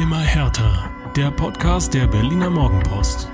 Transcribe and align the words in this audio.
Immer 0.00 0.20
härter. 0.20 0.90
Der 1.14 1.30
Podcast 1.30 1.92
der 1.92 2.06
Berliner 2.06 2.48
Morgenpost. 2.48 3.28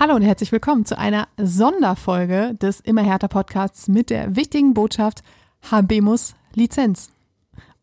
Hallo 0.00 0.14
und 0.14 0.22
herzlich 0.22 0.52
willkommen 0.52 0.86
zu 0.86 0.96
einer 0.96 1.28
Sonderfolge 1.36 2.54
des 2.54 2.80
Immer 2.80 3.02
härter 3.02 3.28
Podcasts 3.28 3.88
mit 3.88 4.08
der 4.08 4.36
wichtigen 4.36 4.72
Botschaft 4.72 5.22
Habemus 5.70 6.34
Lizenz. 6.54 7.10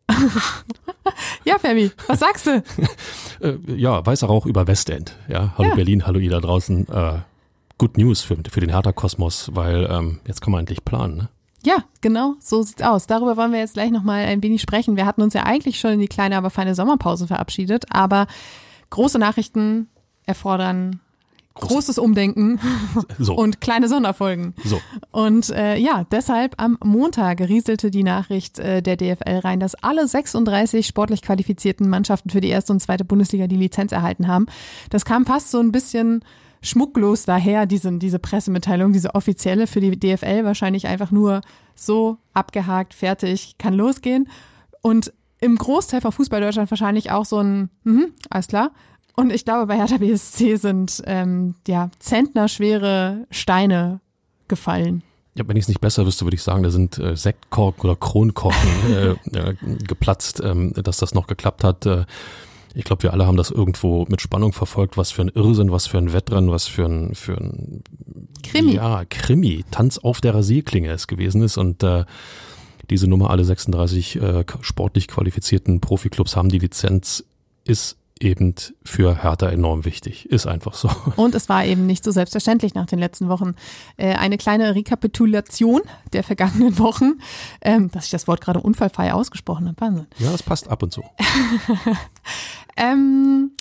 ja, 1.44 1.56
Fabi, 1.60 1.92
was 2.08 2.18
sagst 2.18 2.48
du? 2.48 2.64
Äh, 3.40 3.58
ja, 3.76 4.04
weißer 4.04 4.26
Rauch 4.26 4.44
über 4.44 4.66
Westend. 4.66 5.16
Ja, 5.28 5.54
hallo 5.56 5.68
Ja. 5.68 5.74
Berlin, 5.76 6.06
hallo 6.06 6.18
ihr 6.18 6.30
da 6.30 6.40
draußen. 6.40 6.88
Äh, 6.88 7.18
good 7.78 7.96
News 7.96 8.22
für, 8.22 8.36
für 8.50 8.60
den 8.60 8.70
Hertha-Kosmos, 8.70 9.50
weil 9.54 9.88
ähm, 9.88 10.18
jetzt 10.26 10.40
kann 10.40 10.50
man 10.50 10.60
endlich 10.60 10.84
planen. 10.84 11.16
Ne? 11.16 11.28
Ja, 11.64 11.84
genau, 12.00 12.34
so 12.40 12.62
sieht's 12.62 12.82
aus. 12.82 13.06
Darüber 13.06 13.36
wollen 13.36 13.52
wir 13.52 13.58
jetzt 13.58 13.74
gleich 13.74 13.90
nochmal 13.90 14.24
ein 14.26 14.42
wenig 14.42 14.60
sprechen. 14.60 14.96
Wir 14.96 15.06
hatten 15.06 15.22
uns 15.22 15.34
ja 15.34 15.44
eigentlich 15.44 15.80
schon 15.80 15.92
in 15.92 16.00
die 16.00 16.08
kleine, 16.08 16.36
aber 16.36 16.50
feine 16.50 16.74
Sommerpause 16.74 17.26
verabschiedet, 17.26 17.86
aber 17.90 18.26
große 18.90 19.18
Nachrichten 19.18 19.88
erfordern 20.26 21.00
großes 21.54 21.98
Umdenken 21.98 22.58
So, 23.18 23.34
und 23.36 23.60
kleine 23.60 23.88
Sonderfolgen. 23.88 24.54
so. 24.64 24.80
Und 25.12 25.50
äh, 25.50 25.76
ja, 25.76 26.04
deshalb 26.10 26.60
am 26.60 26.78
Montag 26.82 27.40
rieselte 27.40 27.90
die 27.90 28.02
Nachricht 28.02 28.58
äh, 28.58 28.82
der 28.82 28.96
DFL 28.96 29.38
rein, 29.38 29.60
dass 29.60 29.74
alle 29.76 30.06
36 30.06 30.86
sportlich 30.86 31.22
qualifizierten 31.22 31.88
Mannschaften 31.88 32.30
für 32.30 32.40
die 32.40 32.48
erste 32.48 32.72
und 32.72 32.80
zweite 32.80 33.04
Bundesliga 33.04 33.46
die 33.46 33.56
Lizenz 33.56 33.92
erhalten 33.92 34.26
haben. 34.26 34.46
Das 34.90 35.04
kam 35.04 35.26
fast 35.26 35.50
so 35.50 35.60
ein 35.60 35.72
bisschen 35.72 36.24
schmucklos 36.64 37.24
daher, 37.24 37.66
diese, 37.66 37.92
diese 37.98 38.18
Pressemitteilung, 38.18 38.92
diese 38.92 39.14
offizielle 39.14 39.66
für 39.66 39.80
die 39.80 39.98
DFL 39.98 40.44
wahrscheinlich 40.44 40.86
einfach 40.86 41.10
nur 41.10 41.42
so 41.74 42.18
abgehakt, 42.32 42.94
fertig, 42.94 43.56
kann 43.58 43.74
losgehen. 43.74 44.28
Und 44.80 45.12
im 45.40 45.56
Großteil 45.56 46.00
von 46.00 46.12
Fußball 46.12 46.40
Deutschland 46.40 46.70
wahrscheinlich 46.70 47.10
auch 47.10 47.26
so 47.26 47.38
ein, 47.38 47.70
mhm, 47.84 48.12
alles 48.30 48.48
klar. 48.48 48.72
Und 49.14 49.30
ich 49.32 49.44
glaube, 49.44 49.66
bei 49.66 49.76
Hertha 49.76 49.98
BSC 49.98 50.56
sind 50.56 51.02
ähm, 51.06 51.54
ja 51.68 51.90
zentnerschwere 51.98 53.26
Steine 53.30 54.00
gefallen. 54.48 55.02
Ja, 55.36 55.46
wenn 55.46 55.56
ich 55.56 55.64
es 55.64 55.68
nicht 55.68 55.80
besser 55.80 56.06
wüsste, 56.06 56.24
würde 56.24 56.36
ich 56.36 56.42
sagen, 56.42 56.62
da 56.62 56.70
sind 56.70 56.98
äh, 56.98 57.16
Sektkorken 57.16 57.90
oder 57.90 57.98
Kronkorken 57.98 58.70
äh, 58.88 59.38
äh, 59.38 59.54
geplatzt, 59.86 60.40
ähm, 60.42 60.72
dass 60.74 60.98
das 60.98 61.14
noch 61.14 61.26
geklappt 61.26 61.62
hat. 61.62 61.86
Äh, 61.86 62.04
ich 62.74 62.84
glaube, 62.84 63.04
wir 63.04 63.12
alle 63.12 63.26
haben 63.26 63.36
das 63.36 63.50
irgendwo 63.50 64.04
mit 64.08 64.20
Spannung 64.20 64.52
verfolgt, 64.52 64.96
was 64.96 65.12
für 65.12 65.22
ein 65.22 65.28
Irrsinn, 65.28 65.70
was 65.70 65.86
für 65.86 65.98
ein 65.98 66.12
Wettrennen, 66.12 66.50
was 66.50 66.66
für 66.66 66.84
ein, 66.86 67.14
für 67.14 67.36
ein 67.36 67.84
Krimi. 68.42 68.74
Ja, 68.74 69.04
Krimi, 69.08 69.64
Tanz 69.70 69.98
auf 69.98 70.20
der 70.20 70.34
Rasierklinge 70.34 70.90
es 70.90 71.06
gewesen 71.06 71.42
ist 71.42 71.56
und 71.56 71.82
äh, 71.82 72.04
diese 72.90 73.06
Nummer, 73.06 73.30
alle 73.30 73.44
36 73.44 74.20
äh, 74.20 74.44
sportlich 74.60 75.08
qualifizierten 75.08 75.80
Profiklubs 75.80 76.36
haben 76.36 76.48
die 76.48 76.58
Lizenz, 76.58 77.24
ist 77.64 77.96
eben 78.20 78.54
für 78.84 79.22
Hertha 79.22 79.48
enorm 79.48 79.84
wichtig. 79.84 80.30
Ist 80.30 80.46
einfach 80.46 80.74
so. 80.74 80.88
Und 81.16 81.34
es 81.34 81.48
war 81.48 81.64
eben 81.64 81.86
nicht 81.86 82.04
so 82.04 82.10
selbstverständlich 82.10 82.74
nach 82.74 82.86
den 82.86 82.98
letzten 82.98 83.28
Wochen. 83.28 83.54
Äh, 83.96 84.14
eine 84.14 84.38
kleine 84.38 84.74
Rekapitulation 84.74 85.82
der 86.12 86.22
vergangenen 86.22 86.78
Wochen, 86.78 87.14
ähm, 87.60 87.90
dass 87.90 88.06
ich 88.06 88.10
das 88.10 88.28
Wort 88.28 88.40
gerade 88.40 88.60
unfallfrei 88.60 89.12
ausgesprochen 89.12 89.66
habe. 89.66 89.80
Wahnsinn. 89.80 90.06
Ja, 90.18 90.30
das 90.30 90.42
passt 90.42 90.68
ab 90.68 90.82
und 90.82 90.92
zu. 90.92 91.02
Ähm, 92.76 93.52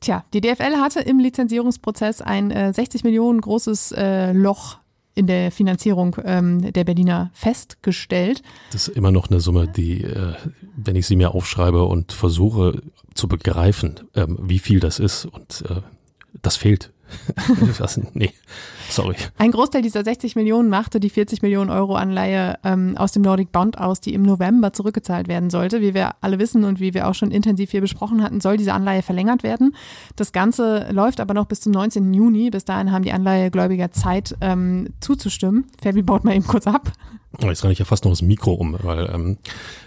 tja, 0.00 0.24
die 0.32 0.40
DFL 0.40 0.76
hatte 0.76 1.00
im 1.00 1.18
Lizenzierungsprozess 1.18 2.22
ein 2.22 2.50
äh, 2.50 2.72
60 2.72 3.04
Millionen 3.04 3.40
großes 3.40 3.92
äh, 3.92 4.32
Loch 4.32 4.78
in 5.14 5.26
der 5.26 5.50
Finanzierung 5.52 6.16
ähm, 6.24 6.72
der 6.72 6.84
Berliner 6.84 7.30
festgestellt. 7.34 8.42
Das 8.70 8.88
ist 8.88 8.96
immer 8.96 9.12
noch 9.12 9.30
eine 9.30 9.40
Summe, 9.40 9.68
die, 9.68 10.04
äh, 10.04 10.34
wenn 10.76 10.96
ich 10.96 11.06
sie 11.06 11.16
mir 11.16 11.34
aufschreibe 11.34 11.84
und 11.84 12.12
versuche 12.12 12.80
zu 13.14 13.28
begreifen, 13.28 14.00
ähm, 14.14 14.38
wie 14.40 14.58
viel 14.58 14.80
das 14.80 14.98
ist 14.98 15.26
und 15.26 15.64
äh, 15.68 15.82
das 16.40 16.56
fehlt. 16.56 16.92
das, 17.78 18.00
nee, 18.14 18.32
sorry. 18.92 19.16
Ein 19.38 19.50
Großteil 19.50 19.82
dieser 19.82 20.04
60 20.04 20.36
Millionen 20.36 20.68
machte 20.68 21.00
die 21.00 21.10
40 21.10 21.42
Millionen 21.42 21.70
Euro 21.70 21.94
Anleihe 21.94 22.58
ähm, 22.64 22.96
aus 22.96 23.12
dem 23.12 23.22
Nordic 23.22 23.52
Bond 23.52 23.78
aus, 23.78 24.00
die 24.00 24.14
im 24.14 24.22
November 24.22 24.72
zurückgezahlt 24.72 25.28
werden 25.28 25.50
sollte. 25.50 25.80
Wie 25.80 25.94
wir 25.94 26.12
alle 26.20 26.38
wissen 26.38 26.64
und 26.64 26.80
wie 26.80 26.94
wir 26.94 27.08
auch 27.08 27.14
schon 27.14 27.30
intensiv 27.30 27.70
hier 27.70 27.80
besprochen 27.80 28.22
hatten, 28.22 28.40
soll 28.40 28.56
diese 28.56 28.72
Anleihe 28.72 29.02
verlängert 29.02 29.42
werden. 29.42 29.74
Das 30.16 30.32
Ganze 30.32 30.88
läuft 30.90 31.20
aber 31.20 31.34
noch 31.34 31.46
bis 31.46 31.60
zum 31.60 31.72
19. 31.72 32.12
Juni. 32.14 32.50
Bis 32.50 32.64
dahin 32.64 32.92
haben 32.92 33.04
die 33.04 33.12
Anleihegläubiger 33.12 33.92
Zeit 33.92 34.36
ähm, 34.40 34.88
zuzustimmen. 35.00 35.66
Fabi 35.82 36.02
baut 36.02 36.24
mal 36.24 36.34
eben 36.34 36.46
kurz 36.46 36.66
ab. 36.66 36.92
Jetzt 37.40 37.62
renne 37.62 37.72
ich 37.72 37.78
ja 37.78 37.84
fast 37.86 38.04
noch 38.04 38.12
das 38.12 38.20
Mikro 38.20 38.52
um, 38.52 38.76
weil 38.82 39.10
ähm, 39.12 39.38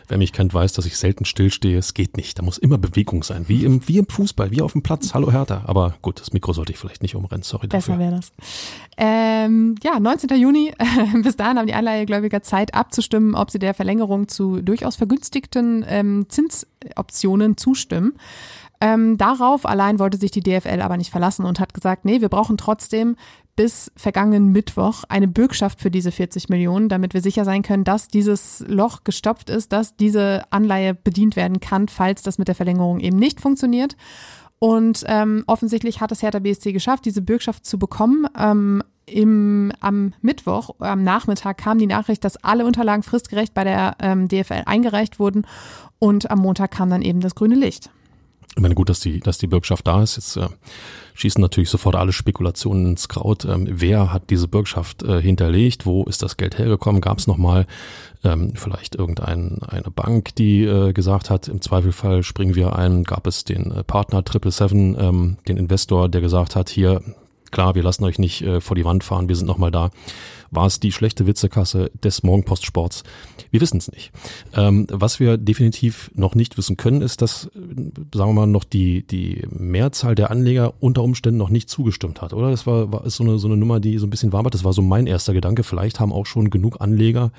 wer 0.07 0.17
mich 0.17 0.33
kennt, 0.33 0.53
weiß, 0.53 0.73
dass 0.73 0.85
ich 0.85 0.97
selten 0.97 1.25
stillstehe. 1.25 1.77
Es 1.77 1.93
geht 1.93 2.17
nicht. 2.17 2.39
Da 2.39 2.43
muss 2.43 2.57
immer 2.57 2.77
Bewegung 2.77 3.21
sein. 3.23 3.47
Wie 3.47 3.63
im, 3.63 3.87
wie 3.87 3.99
im 3.99 4.07
Fußball, 4.07 4.51
wie 4.51 4.61
auf 4.61 4.71
dem 4.71 4.81
Platz. 4.81 5.13
Hallo 5.13 5.31
Hertha. 5.31 5.63
Aber 5.67 5.95
gut, 6.01 6.19
das 6.19 6.33
Mikro 6.33 6.53
sollte 6.53 6.71
ich 6.71 6.79
vielleicht 6.79 7.03
nicht 7.03 7.15
umrennen. 7.15 7.43
Sorry 7.43 7.67
Besser 7.67 7.93
dafür. 7.93 7.99
wäre 7.99 8.15
das. 8.15 8.31
Ähm, 8.97 9.75
ja, 9.83 9.99
19. 9.99 10.29
Juni. 10.39 10.73
bis 11.23 11.35
dahin 11.35 11.57
haben 11.57 11.67
die 11.67 11.73
Anleihegläubiger 11.73 12.41
Zeit 12.41 12.73
abzustimmen, 12.73 13.35
ob 13.35 13.51
sie 13.51 13.59
der 13.59 13.73
Verlängerung 13.73 14.27
zu 14.27 14.61
durchaus 14.61 14.95
vergünstigten 14.95 15.85
ähm, 15.87 16.27
Zinsoptionen 16.29 17.57
zustimmen. 17.57 18.13
Ähm, 18.81 19.17
darauf 19.17 19.65
allein 19.65 19.99
wollte 19.99 20.17
sich 20.17 20.31
die 20.31 20.41
DFL 20.41 20.81
aber 20.81 20.97
nicht 20.97 21.11
verlassen 21.11 21.45
und 21.45 21.59
hat 21.59 21.73
gesagt, 21.73 22.05
nee, 22.05 22.21
wir 22.21 22.29
brauchen 22.29 22.57
trotzdem 22.57 23.15
bis 23.55 23.89
vergangenen 23.95 24.51
Mittwoch 24.51 25.05
eine 25.07 25.29
Bürgschaft 25.29 25.79
für 25.79 25.89
diese 25.89 26.11
40 26.11 26.49
Millionen, 26.49 26.89
damit 26.89 27.13
wir 27.13 27.21
sicher 27.21 27.45
sein 27.45 27.61
können, 27.61 27.85
dass 27.85 28.09
dieses 28.09 28.65
Loch 28.67 29.05
gestopft 29.05 29.49
ist, 29.49 29.71
dass 29.71 29.95
diese 29.95 30.43
Anleihe 30.51 30.93
bedient 30.93 31.37
werden 31.37 31.61
kann, 31.61 31.87
falls 31.87 32.21
das 32.21 32.37
mit 32.37 32.49
der 32.49 32.55
Verlängerung 32.55 32.99
eben 32.99 33.17
nicht 33.17 33.39
funktioniert. 33.39 33.95
Und 34.59 35.03
ähm, 35.07 35.43
offensichtlich 35.47 36.01
hat 36.01 36.11
es 36.11 36.21
Hertha 36.21 36.39
BSC 36.39 36.71
geschafft, 36.71 37.05
diese 37.05 37.21
Bürgschaft 37.21 37.65
zu 37.65 37.77
bekommen. 37.77 38.27
Ähm, 38.37 38.83
im, 39.05 39.71
am 39.81 40.13
Mittwoch, 40.21 40.71
am 40.79 41.03
Nachmittag 41.03 41.57
kam 41.57 41.77
die 41.77 41.87
Nachricht, 41.87 42.23
dass 42.23 42.37
alle 42.37 42.65
Unterlagen 42.65 43.03
fristgerecht 43.03 43.53
bei 43.53 43.63
der 43.63 43.95
ähm, 43.99 44.27
DFL 44.27 44.63
eingereicht 44.65 45.19
wurden 45.19 45.45
und 45.99 46.31
am 46.31 46.39
Montag 46.39 46.71
kam 46.71 46.89
dann 46.89 47.01
eben 47.01 47.19
das 47.19 47.35
grüne 47.35 47.55
Licht. 47.55 47.91
Ich 48.55 48.61
meine, 48.61 48.75
gut, 48.75 48.89
dass 48.89 49.01
die, 49.01 49.19
dass 49.19 49.37
die 49.37 49.47
Bürgschaft 49.47 49.85
da 49.85 50.01
ist. 50.01 50.15
Jetzt 50.15 50.37
äh, 50.37 50.47
schießen 51.15 51.41
natürlich 51.41 51.69
sofort 51.69 51.95
alle 51.95 52.13
Spekulationen 52.13 52.85
ins 52.91 53.09
Kraut. 53.09 53.43
Ähm, 53.43 53.67
wer 53.69 54.13
hat 54.13 54.29
diese 54.29 54.47
Bürgschaft 54.47 55.03
äh, 55.03 55.21
hinterlegt? 55.21 55.85
Wo 55.85 56.03
ist 56.05 56.23
das 56.23 56.37
Geld 56.37 56.57
hergekommen? 56.57 57.01
Gab 57.01 57.17
es 57.17 57.27
nochmal 57.27 57.67
ähm, 58.23 58.53
vielleicht 58.55 58.95
irgendeine 58.95 59.59
eine 59.67 59.91
Bank, 59.91 60.35
die 60.35 60.63
äh, 60.63 60.93
gesagt 60.93 61.29
hat, 61.29 61.49
im 61.49 61.61
Zweifelfall 61.61 62.23
springen 62.23 62.55
wir 62.55 62.77
ein? 62.77 63.03
Gab 63.03 63.27
es 63.27 63.43
den 63.43 63.71
äh, 63.71 63.83
Partner 63.83 64.23
Triple 64.23 64.51
Seven, 64.51 64.95
ähm, 64.97 65.37
den 65.49 65.57
Investor, 65.57 66.07
der 66.07 66.21
gesagt 66.21 66.55
hat, 66.55 66.69
hier, 66.69 67.01
klar, 67.51 67.75
wir 67.75 67.83
lassen 67.83 68.05
euch 68.05 68.19
nicht 68.19 68.41
äh, 68.41 68.61
vor 68.61 68.75
die 68.75 68.85
Wand 68.85 69.03
fahren, 69.03 69.27
wir 69.27 69.35
sind 69.35 69.47
nochmal 69.47 69.71
da. 69.71 69.91
War 70.51 70.67
es 70.67 70.79
die 70.79 70.91
schlechte 70.91 71.27
Witzekasse 71.27 71.91
des 72.03 72.23
Morgenpostsports? 72.23 73.03
Wir 73.51 73.61
wissen 73.61 73.77
es 73.77 73.91
nicht. 73.91 74.11
Ähm, 74.53 74.87
was 74.89 75.19
wir 75.19 75.37
definitiv 75.37 76.11
noch 76.15 76.35
nicht 76.35 76.57
wissen 76.57 76.77
können, 76.77 77.01
ist, 77.01 77.21
dass, 77.21 77.45
äh, 77.45 77.49
sagen 78.13 78.29
wir 78.29 78.33
mal, 78.33 78.47
noch 78.47 78.63
die, 78.63 79.05
die 79.05 79.43
Mehrzahl 79.49 80.15
der 80.15 80.31
Anleger 80.31 80.73
unter 80.79 81.03
Umständen 81.03 81.37
noch 81.37 81.49
nicht 81.49 81.69
zugestimmt 81.69 82.21
hat, 82.21 82.33
oder? 82.33 82.51
Das 82.51 82.67
war, 82.67 82.91
war 82.91 83.05
ist 83.05 83.15
so 83.15 83.23
eine, 83.23 83.39
so 83.39 83.47
eine 83.47 83.57
Nummer, 83.57 83.79
die 83.79 83.97
so 83.97 84.07
ein 84.07 84.09
bisschen 84.09 84.33
warm 84.33 84.45
war. 84.45 84.51
Das 84.51 84.63
war 84.63 84.73
so 84.73 84.81
mein 84.81 85.07
erster 85.07 85.33
Gedanke. 85.33 85.63
Vielleicht 85.63 85.99
haben 85.99 86.13
auch 86.13 86.25
schon 86.25 86.49
genug 86.49 86.81
Anleger 86.81 87.31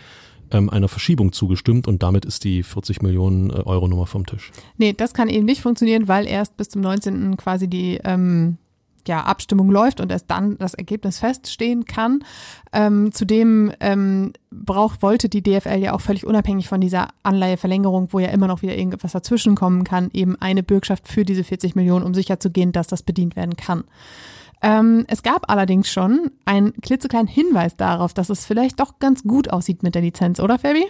ähm, 0.50 0.70
einer 0.70 0.88
Verschiebung 0.88 1.32
zugestimmt 1.32 1.88
und 1.88 2.02
damit 2.02 2.24
ist 2.24 2.44
die 2.44 2.62
40 2.62 3.02
Millionen 3.02 3.50
äh, 3.50 3.54
Euro 3.64 3.88
Nummer 3.88 4.06
vom 4.06 4.26
Tisch. 4.26 4.52
Nee, 4.76 4.92
das 4.92 5.14
kann 5.14 5.28
eben 5.28 5.44
nicht 5.44 5.60
funktionieren, 5.60 6.08
weil 6.08 6.26
erst 6.26 6.56
bis 6.56 6.68
zum 6.68 6.82
19. 6.82 7.36
quasi 7.36 7.68
die 7.68 8.00
ähm, 8.04 8.58
ja, 9.08 9.22
Abstimmung 9.22 9.70
läuft 9.70 10.00
und 10.00 10.10
erst 10.10 10.30
dann 10.30 10.58
das 10.58 10.74
Ergebnis 10.74 11.18
feststehen 11.18 11.84
kann. 11.84 12.24
Ähm, 12.72 13.12
zudem 13.12 13.72
ähm, 13.80 14.32
braucht, 14.50 15.02
wollte 15.02 15.28
die 15.28 15.42
DFL 15.42 15.78
ja 15.78 15.92
auch 15.92 16.00
völlig 16.00 16.26
unabhängig 16.26 16.68
von 16.68 16.80
dieser 16.80 17.08
Anleiheverlängerung, 17.22 18.12
wo 18.12 18.18
ja 18.18 18.28
immer 18.28 18.46
noch 18.46 18.62
wieder 18.62 18.76
irgendwas 18.76 19.12
dazwischen 19.12 19.54
kommen 19.54 19.84
kann, 19.84 20.10
eben 20.12 20.36
eine 20.40 20.62
Bürgschaft 20.62 21.08
für 21.08 21.24
diese 21.24 21.44
40 21.44 21.74
Millionen, 21.76 22.04
um 22.04 22.14
sicherzugehen, 22.14 22.72
dass 22.72 22.86
das 22.86 23.02
bedient 23.02 23.36
werden 23.36 23.56
kann. 23.56 23.84
Ähm, 24.62 25.04
es 25.08 25.22
gab 25.22 25.50
allerdings 25.50 25.90
schon 25.90 26.30
einen 26.44 26.72
klitzekleinen 26.80 27.28
Hinweis 27.28 27.76
darauf, 27.76 28.14
dass 28.14 28.30
es 28.30 28.46
vielleicht 28.46 28.80
doch 28.80 28.98
ganz 28.98 29.22
gut 29.22 29.50
aussieht 29.50 29.82
mit 29.82 29.94
der 29.94 30.02
Lizenz, 30.02 30.40
oder 30.40 30.58
Fabi? 30.58 30.86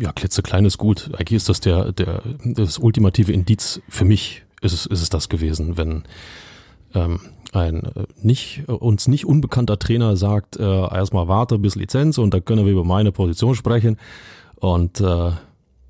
Ja, 0.00 0.12
klitzeklein 0.12 0.64
ist 0.64 0.78
gut. 0.78 1.10
Eigentlich 1.14 1.36
ist 1.36 1.48
das 1.48 1.60
der, 1.60 1.92
der, 1.92 2.22
das 2.44 2.78
ultimative 2.78 3.32
Indiz 3.32 3.80
für 3.88 4.04
mich 4.04 4.42
ist 4.62 4.86
ist 4.86 5.02
es 5.02 5.10
das 5.10 5.28
gewesen, 5.28 5.76
wenn 5.76 6.04
ähm, 6.96 7.20
ein 7.52 7.84
äh, 7.84 8.06
nicht, 8.22 8.64
äh, 8.68 8.72
uns 8.72 9.08
nicht 9.08 9.26
unbekannter 9.26 9.78
Trainer 9.78 10.16
sagt, 10.16 10.56
äh, 10.56 10.62
erstmal 10.62 11.28
warte 11.28 11.58
bis 11.58 11.76
Lizenz 11.76 12.18
und 12.18 12.34
da 12.34 12.40
können 12.40 12.64
wir 12.64 12.72
über 12.72 12.84
meine 12.84 13.12
Position 13.12 13.54
sprechen. 13.54 13.98
Und 14.56 15.00
äh, 15.00 15.30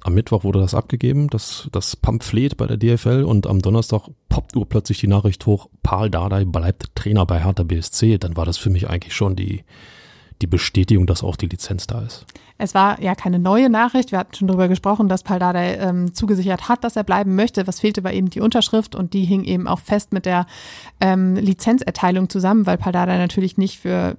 am 0.03 0.15
Mittwoch 0.15 0.45
wurde 0.45 0.61
das 0.61 0.75
abgegeben, 0.75 1.29
das, 1.31 1.69
das 1.73 1.97
Pamphlet 1.97 2.57
bei 2.57 2.67
der 2.67 2.77
DFL 2.77 3.25
und 3.25 3.47
am 3.47 3.61
Donnerstag 3.61 4.09
poppt 4.29 4.55
urplötzlich 4.55 5.01
die 5.01 5.09
Nachricht 5.09 5.45
hoch, 5.47 5.69
Paul 5.83 6.11
Dardai 6.11 6.45
bleibt 6.45 6.95
Trainer 6.95 7.27
bei 7.27 7.43
Hertha 7.43 7.65
BSC. 7.65 8.19
Dann 8.19 8.37
war 8.37 8.45
das 8.45 8.59
für 8.59 8.71
mich 8.71 8.89
eigentlich 8.89 9.15
schon 9.15 9.35
die, 9.35 9.65
die 10.43 10.47
Bestätigung, 10.47 11.07
dass 11.07 11.23
auch 11.23 11.37
die 11.37 11.47
Lizenz 11.47 11.87
da 11.87 12.03
ist. 12.03 12.27
Es 12.59 12.75
war 12.75 13.01
ja 13.03 13.15
keine 13.15 13.39
neue 13.39 13.69
Nachricht. 13.69 14.13
Wir 14.13 14.19
hatten 14.19 14.35
schon 14.35 14.49
darüber 14.49 14.69
gesprochen, 14.69 15.09
dass 15.09 15.23
Paldadei 15.23 15.77
ähm, 15.77 16.15
zugesichert 16.15 16.69
hat, 16.69 16.85
dass 16.85 16.97
er 16.97 17.05
bleiben 17.05 17.35
möchte. 17.35 17.67
Was 17.67 17.81
fehlte, 17.81 18.03
war 18.03 18.13
eben 18.13 18.31
die 18.31 18.41
Unterschrift 18.41 18.95
und 18.95 19.13
die 19.13 19.25
hing 19.25 19.45
eben 19.45 19.67
auch 19.69 19.81
fest 19.81 20.13
mit 20.13 20.25
der 20.27 20.47
ähm, 21.01 21.35
Lizenzerteilung 21.37 22.29
zusammen, 22.29 22.67
weil 22.67 22.79
Paldadei 22.79 23.19
natürlich 23.19 23.59
nicht 23.59 23.79
für, 23.79 24.17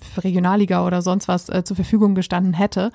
für 0.00 0.24
Regionalliga 0.24 0.86
oder 0.86 1.02
sonst 1.02 1.26
was 1.26 1.48
äh, 1.48 1.64
zur 1.64 1.76
Verfügung 1.76 2.14
gestanden 2.14 2.54
hätte. 2.54 2.92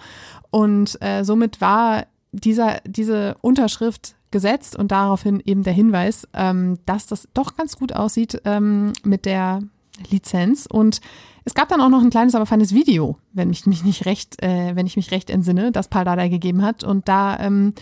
Und 0.50 0.98
äh, 1.02 1.24
somit 1.24 1.60
war 1.60 2.06
dieser, 2.32 2.80
diese 2.86 3.36
Unterschrift 3.42 4.16
gesetzt 4.32 4.76
und 4.76 4.92
daraufhin 4.92 5.42
eben 5.46 5.64
der 5.64 5.74
Hinweis, 5.74 6.28
ähm, 6.34 6.80
dass 6.86 7.08
das 7.08 7.28
doch 7.34 7.56
ganz 7.56 7.78
gut 7.78 7.94
aussieht 7.94 8.42
ähm, 8.46 8.92
mit 9.04 9.26
der 9.26 9.62
Lizenz. 10.10 10.68
Und 10.70 11.02
es 11.44 11.54
gab 11.54 11.70
dann 11.70 11.82
auch 11.82 11.90
noch 11.90 12.02
ein 12.02 12.10
kleines, 12.10 12.36
aber 12.36 12.46
feines 12.46 12.74
Video, 12.74 13.18
wenn 13.34 13.52
ich 13.52 13.66
mich 13.66 13.84
nicht 13.84 14.06
recht, 14.06 14.42
äh, 14.42 14.76
wenn 14.76 14.88
ich 14.88 14.96
mich 14.96 15.12
recht 15.12 15.30
entsinne, 15.30 15.72
das 15.72 15.88
Paul 15.88 16.06
Dardai 16.06 16.30
gegeben 16.30 16.62
hat. 16.62 16.84
Und 16.84 17.08
da 17.08 17.40
ähm, 17.40 17.74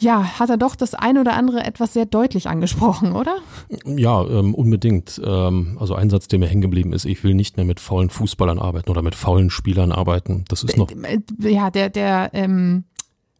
ja, 0.00 0.38
hat 0.38 0.48
er 0.48 0.56
doch 0.56 0.76
das 0.76 0.94
eine 0.94 1.20
oder 1.20 1.34
andere 1.34 1.64
etwas 1.64 1.92
sehr 1.92 2.06
deutlich 2.06 2.48
angesprochen, 2.48 3.12
oder? 3.12 3.38
Ja, 3.84 4.24
ähm, 4.24 4.54
unbedingt. 4.54 5.20
Ähm, 5.24 5.76
also 5.80 5.94
ein 5.94 6.08
Satz, 6.08 6.28
der 6.28 6.38
mir 6.38 6.46
hängen 6.46 6.60
geblieben 6.60 6.92
ist, 6.92 7.04
ich 7.04 7.24
will 7.24 7.34
nicht 7.34 7.56
mehr 7.56 7.66
mit 7.66 7.80
faulen 7.80 8.10
Fußballern 8.10 8.58
arbeiten 8.60 8.90
oder 8.90 9.02
mit 9.02 9.16
faulen 9.16 9.50
Spielern 9.50 9.90
arbeiten. 9.90 10.44
Das 10.48 10.62
ist 10.62 10.76
noch. 10.76 10.90
Äh, 10.90 11.20
ja, 11.40 11.70
der, 11.70 11.90
der 11.90 12.30
ähm, 12.32 12.84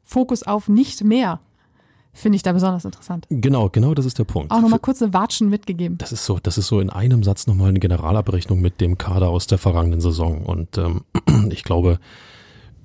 Fokus 0.02 0.42
auf 0.42 0.68
nicht 0.68 1.04
mehr 1.04 1.40
finde 2.12 2.36
ich 2.36 2.42
da 2.42 2.52
besonders 2.52 2.84
interessant. 2.84 3.26
Genau, 3.30 3.68
genau 3.68 3.94
das 3.94 4.06
ist 4.06 4.18
der 4.18 4.24
Punkt. 4.24 4.50
Auch 4.50 4.60
nochmal 4.60 4.78
kurze 4.78 5.12
Watschen 5.12 5.48
mitgegeben. 5.48 5.98
Das 5.98 6.12
ist 6.12 6.24
so, 6.24 6.38
das 6.42 6.58
ist 6.58 6.66
so 6.66 6.80
in 6.80 6.90
einem 6.90 7.22
Satz 7.22 7.46
nochmal 7.46 7.68
eine 7.68 7.80
Generalabrechnung 7.80 8.60
mit 8.60 8.80
dem 8.80 8.98
Kader 8.98 9.28
aus 9.28 9.46
der 9.46 9.58
vergangenen 9.58 10.00
Saison. 10.00 10.44
Und 10.44 10.78
ähm, 10.78 11.04
ich 11.50 11.64
glaube, 11.64 11.98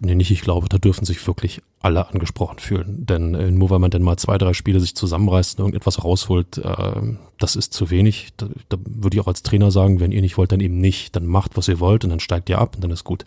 nee, 0.04 0.16
nicht 0.16 0.32
ich 0.32 0.42
glaube, 0.42 0.70
da 0.70 0.78
dürfen 0.78 1.06
sich 1.06 1.26
wirklich 1.26 1.62
alle 1.82 2.08
angesprochen 2.08 2.60
fühlen. 2.60 3.06
Denn 3.06 3.34
äh, 3.34 3.52
nur 3.52 3.70
weil 3.70 3.80
man 3.80 3.92
denn 3.92 4.04
mal 4.04 4.18
zwei, 4.18 4.38
drei 4.38 4.54
Spiele 4.54 4.80
sich 4.80 4.96
zusammenreißt 4.96 5.60
und 5.60 5.66
irgendetwas 5.66 6.04
rausholt, 6.04 6.58
äh, 6.58 7.02
das 7.40 7.56
ist 7.56 7.74
zu 7.74 7.90
wenig. 7.90 8.30
Da, 8.38 8.48
da 8.70 8.78
würde 8.86 9.16
ich 9.16 9.22
auch 9.22 9.28
als 9.28 9.44
Trainer 9.44 9.72
sagen, 9.72 10.00
wenn 10.00 10.12
ihr 10.12 10.22
nicht 10.22 10.38
wollt, 10.38 10.52
dann 10.52 10.60
eben 10.60 10.78
nicht. 10.78 11.16
Dann 11.16 11.26
macht, 11.26 11.58
was 11.58 11.68
ihr 11.68 11.80
wollt 11.80 12.04
und 12.04 12.10
dann 12.10 12.20
steigt 12.20 12.50
ihr 12.50 12.60
ab 12.60 12.76
und 12.76 12.84
dann 12.84 12.92
ist 12.92 13.04
gut. 13.04 13.26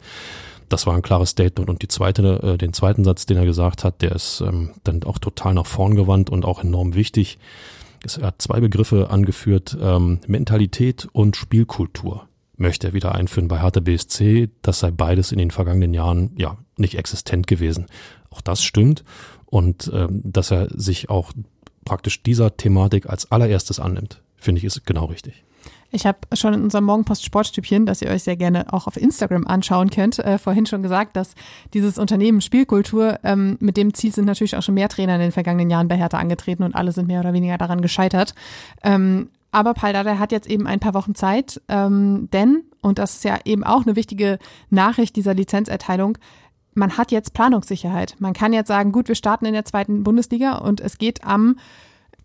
Das 0.68 0.86
war 0.86 0.94
ein 0.94 1.02
klares 1.02 1.30
Statement. 1.30 1.70
Und 1.70 1.82
die 1.82 1.88
zweite, 1.88 2.42
äh, 2.42 2.58
den 2.58 2.72
zweiten 2.72 3.04
Satz, 3.04 3.26
den 3.26 3.36
er 3.36 3.44
gesagt 3.44 3.84
hat, 3.84 4.02
der 4.02 4.12
ist 4.12 4.40
ähm, 4.40 4.70
dann 4.84 5.02
auch 5.04 5.18
total 5.18 5.54
nach 5.54 5.66
vorn 5.66 5.94
gewandt 5.94 6.30
und 6.30 6.44
auch 6.44 6.62
enorm 6.62 6.94
wichtig. 6.94 7.38
Er 8.20 8.28
hat 8.28 8.42
zwei 8.42 8.60
Begriffe 8.60 9.10
angeführt, 9.10 9.76
ähm, 9.80 10.20
Mentalität 10.26 11.08
und 11.12 11.36
Spielkultur 11.36 12.28
möchte 12.56 12.88
er 12.88 12.92
wieder 12.92 13.14
einführen 13.14 13.48
bei 13.48 13.60
Hertha 13.60 13.80
BSC. 13.80 14.48
Das 14.62 14.80
sei 14.80 14.90
beides 14.90 15.32
in 15.32 15.38
den 15.38 15.50
vergangenen 15.50 15.94
Jahren 15.94 16.32
ja 16.36 16.56
nicht 16.76 16.98
existent 16.98 17.46
gewesen. 17.46 17.86
Auch 18.30 18.40
das 18.40 18.62
stimmt. 18.62 19.04
Und 19.46 19.90
ähm, 19.94 20.20
dass 20.24 20.50
er 20.50 20.68
sich 20.74 21.08
auch 21.08 21.32
praktisch 21.84 22.22
dieser 22.22 22.56
Thematik 22.56 23.08
als 23.08 23.30
allererstes 23.30 23.80
annimmt, 23.80 24.20
finde 24.36 24.58
ich, 24.58 24.64
ist 24.64 24.84
genau 24.84 25.06
richtig. 25.06 25.44
Ich 25.90 26.04
habe 26.04 26.18
schon 26.34 26.52
in 26.54 26.62
unserem 26.62 26.84
Morgenpost-Sportstübchen, 26.84 27.86
das 27.86 28.02
ihr 28.02 28.10
euch 28.10 28.24
sehr 28.24 28.36
gerne 28.36 28.72
auch 28.72 28.86
auf 28.86 28.96
Instagram 28.96 29.46
anschauen 29.46 29.90
könnt, 29.90 30.18
äh, 30.18 30.38
vorhin 30.38 30.66
schon 30.66 30.82
gesagt, 30.82 31.16
dass 31.16 31.34
dieses 31.74 31.96
Unternehmen 31.96 32.40
Spielkultur, 32.40 33.18
ähm, 33.22 33.56
mit 33.60 33.76
dem 33.76 33.94
Ziel 33.94 34.12
sind 34.12 34.24
natürlich 34.24 34.56
auch 34.56 34.62
schon 34.62 34.74
mehr 34.74 34.88
Trainer 34.88 35.14
in 35.14 35.20
den 35.20 35.32
vergangenen 35.32 35.70
Jahren 35.70 35.88
bei 35.88 35.96
Hertha 35.96 36.18
angetreten 36.18 36.64
und 36.64 36.74
alle 36.74 36.92
sind 36.92 37.06
mehr 37.06 37.20
oder 37.20 37.32
weniger 37.32 37.56
daran 37.56 37.80
gescheitert. 37.80 38.34
Ähm, 38.82 39.30
aber 39.52 39.74
Paldada 39.74 40.18
hat 40.18 40.32
jetzt 40.32 40.50
eben 40.50 40.66
ein 40.66 40.80
paar 40.80 40.92
Wochen 40.92 41.14
Zeit, 41.14 41.62
ähm, 41.68 42.28
denn, 42.32 42.64
und 42.82 42.98
das 42.98 43.14
ist 43.14 43.24
ja 43.24 43.38
eben 43.44 43.64
auch 43.64 43.86
eine 43.86 43.96
wichtige 43.96 44.38
Nachricht 44.70 45.16
dieser 45.16 45.34
Lizenzerteilung, 45.34 46.18
man 46.76 46.96
hat 46.96 47.10
jetzt 47.10 47.32
Planungssicherheit. 47.32 48.16
Man 48.18 48.34
kann 48.34 48.52
jetzt 48.52 48.68
sagen, 48.68 48.92
gut, 48.92 49.08
wir 49.08 49.14
starten 49.14 49.46
in 49.46 49.54
der 49.54 49.64
zweiten 49.64 50.02
Bundesliga 50.02 50.58
und 50.58 50.80
es 50.80 50.98
geht 50.98 51.24
am 51.24 51.58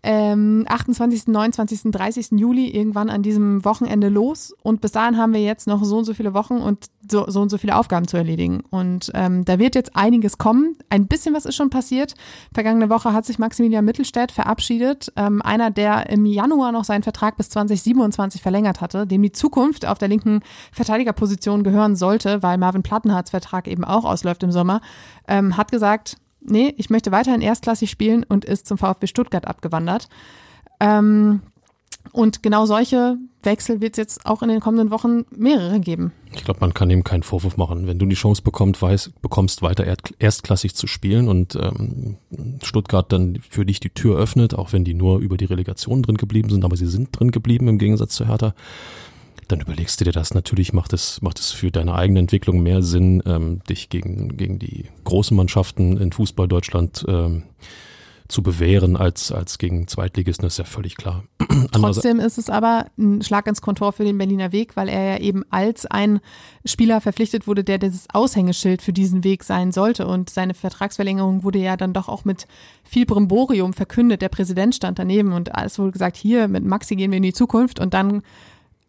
ähm, 0.04 0.64
28., 0.68 1.28
29., 1.28 1.92
30. 1.92 2.32
Juli 2.32 2.68
irgendwann 2.70 3.08
an 3.08 3.22
diesem 3.22 3.64
Wochenende 3.64 4.08
los. 4.08 4.54
Und 4.62 4.80
bis 4.80 4.92
dahin 4.92 5.16
haben 5.16 5.32
wir 5.32 5.42
jetzt 5.42 5.68
noch 5.68 5.84
so 5.84 5.98
und 5.98 6.04
so 6.04 6.14
viele 6.14 6.34
Wochen 6.34 6.56
und 6.56 6.86
so, 7.08 7.28
so 7.28 7.40
und 7.40 7.50
so 7.50 7.58
viele 7.58 7.76
Aufgaben 7.76 8.08
zu 8.08 8.16
erledigen. 8.16 8.62
Und 8.70 9.12
ähm, 9.14 9.44
da 9.44 9.60
wird 9.60 9.76
jetzt 9.76 9.94
einiges 9.94 10.38
kommen. 10.38 10.76
Ein 10.90 11.06
bisschen 11.06 11.34
was 11.34 11.46
ist 11.46 11.54
schon 11.54 11.70
passiert. 11.70 12.14
Vergangene 12.52 12.90
Woche 12.90 13.12
hat 13.12 13.26
sich 13.26 13.38
Maximilian 13.38 13.84
Mittelstädt 13.84 14.32
verabschiedet. 14.32 15.12
Ähm, 15.14 15.40
einer, 15.42 15.70
der 15.70 16.10
im 16.10 16.26
Januar 16.26 16.72
noch 16.72 16.84
seinen 16.84 17.04
Vertrag 17.04 17.36
bis 17.36 17.48
2027 17.50 18.42
verlängert 18.42 18.80
hatte, 18.80 19.06
dem 19.06 19.22
die 19.22 19.32
Zukunft 19.32 19.86
auf 19.86 19.98
der 19.98 20.08
linken 20.08 20.40
Verteidigerposition 20.72 21.62
gehören 21.62 21.94
sollte, 21.94 22.42
weil 22.42 22.58
Marvin 22.58 22.82
Plattenhards 22.82 23.30
Vertrag 23.30 23.68
eben 23.68 23.84
auch 23.84 24.04
ausläuft 24.04 24.42
im 24.42 24.50
Sommer, 24.50 24.80
ähm, 25.28 25.56
hat 25.56 25.70
gesagt, 25.70 26.16
nee, 26.44 26.74
ich 26.76 26.90
möchte 26.90 27.12
weiterhin 27.12 27.40
erstklassig 27.40 27.90
spielen 27.90 28.24
und 28.24 28.44
ist 28.44 28.66
zum 28.66 28.78
VfB 28.78 29.06
Stuttgart 29.06 29.46
abgewandert. 29.46 30.08
Ähm, 30.80 31.40
und 32.10 32.42
genau 32.42 32.66
solche 32.66 33.16
Wechsel 33.42 33.80
wird 33.80 33.94
es 33.94 33.98
jetzt 33.98 34.26
auch 34.26 34.42
in 34.42 34.48
den 34.48 34.60
kommenden 34.60 34.90
Wochen 34.90 35.24
mehrere 35.30 35.80
geben. 35.80 36.12
Ich 36.34 36.44
glaube, 36.44 36.60
man 36.60 36.74
kann 36.74 36.90
ihm 36.90 37.04
keinen 37.04 37.22
Vorwurf 37.22 37.56
machen. 37.56 37.86
Wenn 37.86 37.98
du 37.98 38.06
die 38.06 38.16
Chance 38.16 38.42
bekommst, 38.42 38.82
weiß, 38.82 39.12
bekommst 39.22 39.62
weiter 39.62 39.84
erstklassig 40.18 40.74
zu 40.74 40.86
spielen 40.86 41.28
und 41.28 41.56
ähm, 41.56 42.16
Stuttgart 42.62 43.10
dann 43.12 43.38
für 43.48 43.64
dich 43.64 43.80
die 43.80 43.90
Tür 43.90 44.18
öffnet, 44.18 44.54
auch 44.54 44.72
wenn 44.72 44.84
die 44.84 44.94
nur 44.94 45.20
über 45.20 45.36
die 45.36 45.44
Relegation 45.44 46.02
drin 46.02 46.16
geblieben 46.16 46.50
sind, 46.50 46.64
aber 46.64 46.76
sie 46.76 46.86
sind 46.86 47.18
drin 47.18 47.30
geblieben 47.30 47.68
im 47.68 47.78
Gegensatz 47.78 48.14
zu 48.14 48.26
Hertha, 48.26 48.54
dann 49.48 49.60
überlegst 49.60 50.00
du 50.00 50.04
dir 50.04 50.12
das. 50.12 50.34
Natürlich 50.34 50.72
macht 50.72 50.92
es, 50.92 51.20
macht 51.22 51.38
es 51.38 51.52
für 51.52 51.70
deine 51.70 51.94
eigene 51.94 52.20
Entwicklung 52.20 52.62
mehr 52.62 52.82
Sinn, 52.82 53.22
ähm, 53.26 53.60
dich 53.68 53.88
gegen, 53.88 54.36
gegen 54.36 54.58
die 54.58 54.86
großen 55.04 55.36
Mannschaften 55.36 55.96
in 55.98 56.12
Fußball 56.12 56.48
Deutschland 56.48 57.04
ähm, 57.08 57.44
zu 58.32 58.42
bewähren 58.42 58.96
als, 58.96 59.30
als 59.30 59.58
gegen 59.58 59.86
Zweitligisten, 59.86 60.46
ist 60.46 60.58
ja 60.58 60.64
völlig 60.64 60.96
klar. 60.96 61.24
Trotzdem 61.72 62.18
ist 62.18 62.38
es 62.38 62.48
aber 62.48 62.86
ein 62.98 63.22
Schlag 63.22 63.46
ins 63.46 63.60
Kontor 63.60 63.92
für 63.92 64.04
den 64.04 64.16
Berliner 64.16 64.52
Weg, 64.52 64.74
weil 64.74 64.88
er 64.88 65.04
ja 65.04 65.18
eben 65.18 65.44
als 65.50 65.86
ein 65.86 66.20
Spieler 66.64 67.00
verpflichtet 67.00 67.46
wurde, 67.46 67.62
der 67.62 67.78
dieses 67.78 68.08
Aushängeschild 68.12 68.80
für 68.80 68.92
diesen 68.92 69.22
Weg 69.22 69.44
sein 69.44 69.70
sollte. 69.70 70.06
Und 70.06 70.30
seine 70.30 70.54
Vertragsverlängerung 70.54 71.44
wurde 71.44 71.58
ja 71.58 71.76
dann 71.76 71.92
doch 71.92 72.08
auch 72.08 72.24
mit 72.24 72.46
viel 72.82 73.04
Brimborium 73.04 73.74
verkündet. 73.74 74.22
Der 74.22 74.30
Präsident 74.30 74.74
stand 74.74 74.98
daneben 74.98 75.32
und 75.32 75.50
es 75.62 75.78
wurde 75.78 75.92
gesagt, 75.92 76.16
hier 76.16 76.48
mit 76.48 76.64
Maxi 76.64 76.96
gehen 76.96 77.10
wir 77.10 77.18
in 77.18 77.22
die 77.22 77.34
Zukunft 77.34 77.80
und 77.80 77.92
dann 77.92 78.22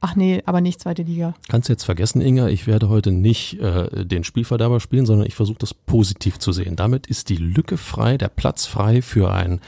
Ach 0.05 0.17
nee, 0.17 0.43
aber 0.45 0.59
nicht 0.59 0.81
zweite 0.81 1.03
Liga. 1.03 1.33
Kannst 1.47 1.69
du 1.69 1.73
jetzt 1.73 1.85
vergessen, 1.85 2.19
Inga, 2.19 2.49
ich 2.49 2.67
werde 2.67 2.89
heute 2.89 3.13
nicht 3.13 3.61
äh, 3.61 4.05
den 4.05 4.25
Spielverderber 4.25 4.81
spielen, 4.81 5.05
sondern 5.05 5.25
ich 5.25 5.33
versuche 5.33 5.59
das 5.59 5.73
positiv 5.73 6.39
zu 6.39 6.51
sehen. 6.51 6.75
Damit 6.75 7.07
ist 7.07 7.29
die 7.29 7.37
Lücke 7.37 7.77
frei, 7.77 8.17
der 8.17 8.27
Platz 8.27 8.65
frei 8.65 9.01
für 9.01 9.31
ein 9.31 9.61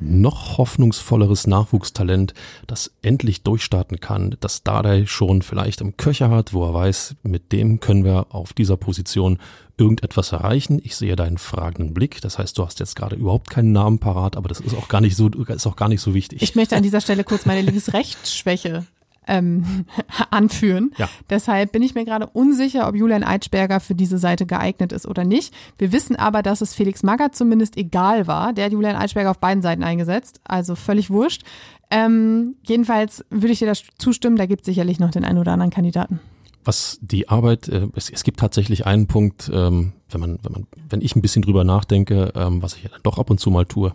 noch 0.00 0.56
hoffnungsvolleres 0.56 1.46
Nachwuchstalent, 1.46 2.32
das 2.66 2.92
endlich 3.02 3.42
durchstarten 3.42 4.00
kann, 4.00 4.36
das 4.40 4.62
Dardai 4.62 5.04
schon 5.04 5.42
vielleicht 5.42 5.82
im 5.82 5.98
Köcher 5.98 6.30
hat, 6.30 6.54
wo 6.54 6.64
er 6.64 6.72
weiß, 6.72 7.16
mit 7.22 7.52
dem 7.52 7.78
können 7.78 8.04
wir 8.04 8.28
auf 8.30 8.54
dieser 8.54 8.78
Position 8.78 9.38
irgendetwas 9.76 10.32
erreichen. 10.32 10.80
Ich 10.82 10.96
sehe 10.96 11.16
deinen 11.16 11.36
fragenden 11.36 11.94
Blick. 11.94 12.20
Das 12.20 12.38
heißt, 12.38 12.56
du 12.56 12.64
hast 12.64 12.80
jetzt 12.80 12.96
gerade 12.96 13.16
überhaupt 13.16 13.50
keinen 13.50 13.72
Namen 13.72 13.98
parat, 13.98 14.36
aber 14.36 14.48
das 14.48 14.60
ist 14.60 14.74
auch 14.74 14.88
gar 14.88 15.00
nicht 15.00 15.16
so, 15.16 15.28
ist 15.28 15.66
auch 15.66 15.76
gar 15.76 15.88
nicht 15.88 16.00
so 16.00 16.14
wichtig. 16.14 16.42
Ich 16.42 16.54
möchte 16.54 16.76
an 16.76 16.82
dieser 16.82 17.00
Stelle 17.00 17.24
kurz 17.24 17.44
meine 17.44 17.62
Links-Rechts-Schwäche 17.70 18.86
ähm, 19.26 19.86
anführen. 20.30 20.92
Ja. 20.96 21.08
Deshalb 21.30 21.72
bin 21.72 21.82
ich 21.82 21.94
mir 21.94 22.04
gerade 22.04 22.26
unsicher, 22.26 22.88
ob 22.88 22.94
Julian 22.94 23.22
Eitschberger 23.22 23.80
für 23.80 23.94
diese 23.94 24.18
Seite 24.18 24.46
geeignet 24.46 24.92
ist 24.92 25.06
oder 25.06 25.24
nicht. 25.24 25.54
Wir 25.78 25.92
wissen 25.92 26.16
aber, 26.16 26.42
dass 26.42 26.60
es 26.60 26.74
Felix 26.74 27.02
Magath 27.02 27.34
zumindest 27.34 27.76
egal 27.76 28.26
war. 28.26 28.52
Der 28.52 28.66
hat 28.66 28.72
Julian 28.72 28.96
Eitschberger 28.96 29.30
auf 29.30 29.38
beiden 29.38 29.62
Seiten 29.62 29.82
eingesetzt, 29.82 30.40
also 30.44 30.74
völlig 30.74 31.10
wurscht. 31.10 31.42
Ähm, 31.90 32.56
jedenfalls 32.62 33.24
würde 33.30 33.52
ich 33.52 33.58
dir 33.58 33.68
das 33.68 33.84
zustimmen, 33.98 34.36
da 34.36 34.46
gibt 34.46 34.62
es 34.62 34.66
sicherlich 34.66 34.98
noch 34.98 35.10
den 35.10 35.24
einen 35.24 35.38
oder 35.38 35.52
anderen 35.52 35.70
Kandidaten 35.70 36.20
was 36.64 36.98
die 37.02 37.28
Arbeit, 37.28 37.68
äh, 37.68 37.88
es, 37.94 38.10
es 38.10 38.24
gibt 38.24 38.40
tatsächlich 38.40 38.86
einen 38.86 39.06
Punkt, 39.06 39.50
ähm, 39.52 39.92
wenn 40.14 40.20
man, 40.20 40.38
wenn 40.42 40.52
man, 40.52 40.66
wenn 40.88 41.00
ich 41.00 41.14
ein 41.16 41.22
bisschen 41.22 41.42
drüber 41.42 41.64
nachdenke, 41.64 42.32
ähm, 42.34 42.62
was 42.62 42.76
ich 42.76 42.84
ja 42.84 42.90
dann 42.90 43.00
doch 43.02 43.18
ab 43.18 43.30
und 43.30 43.38
zu 43.40 43.50
mal 43.50 43.66
tue, 43.66 43.92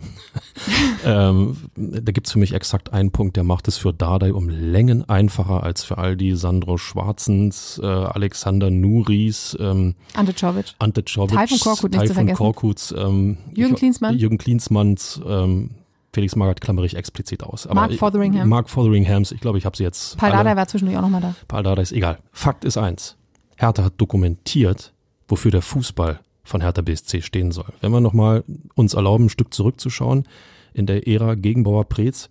ähm, 1.04 1.56
da 1.76 2.12
gibt's 2.12 2.32
für 2.32 2.38
mich 2.38 2.54
exakt 2.54 2.92
einen 2.92 3.10
Punkt, 3.10 3.36
der 3.36 3.44
macht 3.44 3.66
es 3.68 3.76
für 3.76 3.92
Dardai 3.92 4.32
um 4.32 4.48
Längen 4.48 5.08
einfacher 5.08 5.62
als 5.62 5.82
für 5.84 5.98
all 5.98 6.16
die 6.16 6.34
Sandro 6.34 6.78
Schwarzens, 6.78 7.80
äh, 7.82 7.86
Alexander 7.86 8.70
Nuris, 8.70 9.56
ähm, 9.60 9.94
Ante 10.14 10.34
Czovic, 10.34 10.74
Ante 10.78 11.04
Czovic, 11.04 11.34
Taifun 11.34 11.58
Korkut, 11.58 11.92
nicht 11.92 12.06
zu 12.06 12.14
vergessen. 12.14 12.36
Korkuts, 12.36 12.94
ähm, 12.96 13.38
Jürgen 13.54 13.74
Klinsmann, 13.74 14.18
Jürgen 14.18 14.38
Klinsmanns, 14.38 15.20
ähm, 15.26 15.70
Felix 16.12 16.34
Magath 16.34 16.60
klammere 16.60 16.86
ich 16.86 16.96
explizit 16.96 17.42
aus. 17.44 17.66
Aber 17.66 17.82
Mark 17.82 17.94
Fotheringham. 17.94 18.48
Mark 18.48 18.68
Fotheringhams, 18.68 19.32
ich 19.32 19.40
glaube, 19.40 19.58
ich 19.58 19.64
habe 19.64 19.76
sie 19.76 19.84
jetzt. 19.84 20.16
Paul 20.18 20.30
Dardai 20.30 20.56
war 20.56 20.66
zwischendurch 20.66 20.98
auch 20.98 21.02
nochmal 21.02 21.20
da. 21.20 21.34
Paul 21.46 21.62
Dardai 21.62 21.82
ist 21.82 21.92
egal. 21.92 22.18
Fakt 22.32 22.64
ist 22.64 22.76
eins. 22.76 23.16
Hertha 23.56 23.84
hat 23.84 23.94
dokumentiert, 23.98 24.92
wofür 25.30 25.50
der 25.50 25.62
Fußball 25.62 26.20
von 26.42 26.60
Hertha 26.60 26.82
BSC 26.82 27.22
stehen 27.22 27.52
soll. 27.52 27.72
Wenn 27.80 27.92
wir 27.92 28.00
nochmal 28.00 28.44
uns 28.74 28.94
erlauben, 28.94 29.26
ein 29.26 29.30
Stück 29.30 29.54
zurückzuschauen, 29.54 30.24
in 30.72 30.86
der 30.86 31.06
Ära 31.06 31.34
Gegenbauer 31.34 31.84
Preetz, 31.84 32.28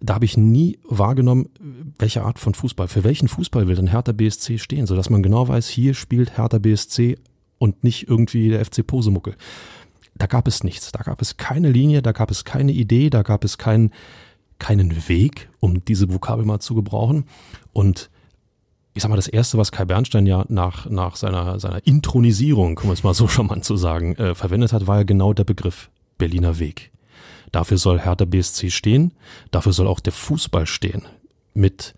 da 0.00 0.14
habe 0.14 0.24
ich 0.24 0.36
nie 0.36 0.78
wahrgenommen, 0.84 1.48
welche 1.98 2.22
Art 2.22 2.38
von 2.38 2.54
Fußball, 2.54 2.88
für 2.88 3.04
welchen 3.04 3.28
Fußball 3.28 3.68
will 3.68 3.76
denn 3.76 3.88
Hertha 3.88 4.12
BSC 4.12 4.58
stehen, 4.58 4.86
sodass 4.86 5.10
man 5.10 5.22
genau 5.22 5.48
weiß, 5.48 5.68
hier 5.68 5.94
spielt 5.94 6.38
Hertha 6.38 6.58
BSC 6.58 7.18
und 7.58 7.84
nicht 7.84 8.08
irgendwie 8.08 8.48
der 8.48 8.64
FC 8.64 8.86
Posemuckel. 8.86 9.34
Da 10.14 10.26
gab 10.26 10.48
es 10.48 10.64
nichts, 10.64 10.92
da 10.92 11.02
gab 11.02 11.20
es 11.22 11.36
keine 11.36 11.70
Linie, 11.70 12.02
da 12.02 12.12
gab 12.12 12.30
es 12.30 12.44
keine 12.44 12.72
Idee, 12.72 13.10
da 13.10 13.22
gab 13.22 13.44
es 13.44 13.58
keinen 13.58 13.92
keinen 14.58 15.08
Weg, 15.08 15.48
um 15.58 15.84
diese 15.84 16.12
Vokabel 16.12 16.44
mal 16.44 16.60
zu 16.60 16.76
gebrauchen. 16.76 17.24
Und 17.72 18.10
ich 18.94 19.02
sag 19.02 19.08
mal, 19.08 19.16
das 19.16 19.28
erste, 19.28 19.58
was 19.58 19.72
Kai 19.72 19.84
Bernstein 19.84 20.26
ja 20.26 20.44
nach, 20.48 20.88
nach 20.88 21.16
seiner, 21.16 21.58
seiner 21.58 21.86
Intronisierung, 21.86 22.78
um 22.82 22.90
es 22.90 23.02
mal 23.02 23.14
so 23.14 23.28
mal 23.42 23.62
zu 23.62 23.76
sagen, 23.76 24.16
äh, 24.16 24.34
verwendet 24.34 24.72
hat, 24.72 24.86
war 24.86 24.98
ja 24.98 25.02
genau 25.04 25.32
der 25.32 25.44
Begriff 25.44 25.90
Berliner 26.18 26.58
Weg. 26.58 26.90
Dafür 27.50 27.78
soll 27.78 28.00
Hertha 28.00 28.24
BSC 28.24 28.70
stehen, 28.70 29.12
dafür 29.50 29.72
soll 29.72 29.86
auch 29.86 30.00
der 30.00 30.12
Fußball 30.12 30.66
stehen. 30.66 31.02
Mit 31.54 31.94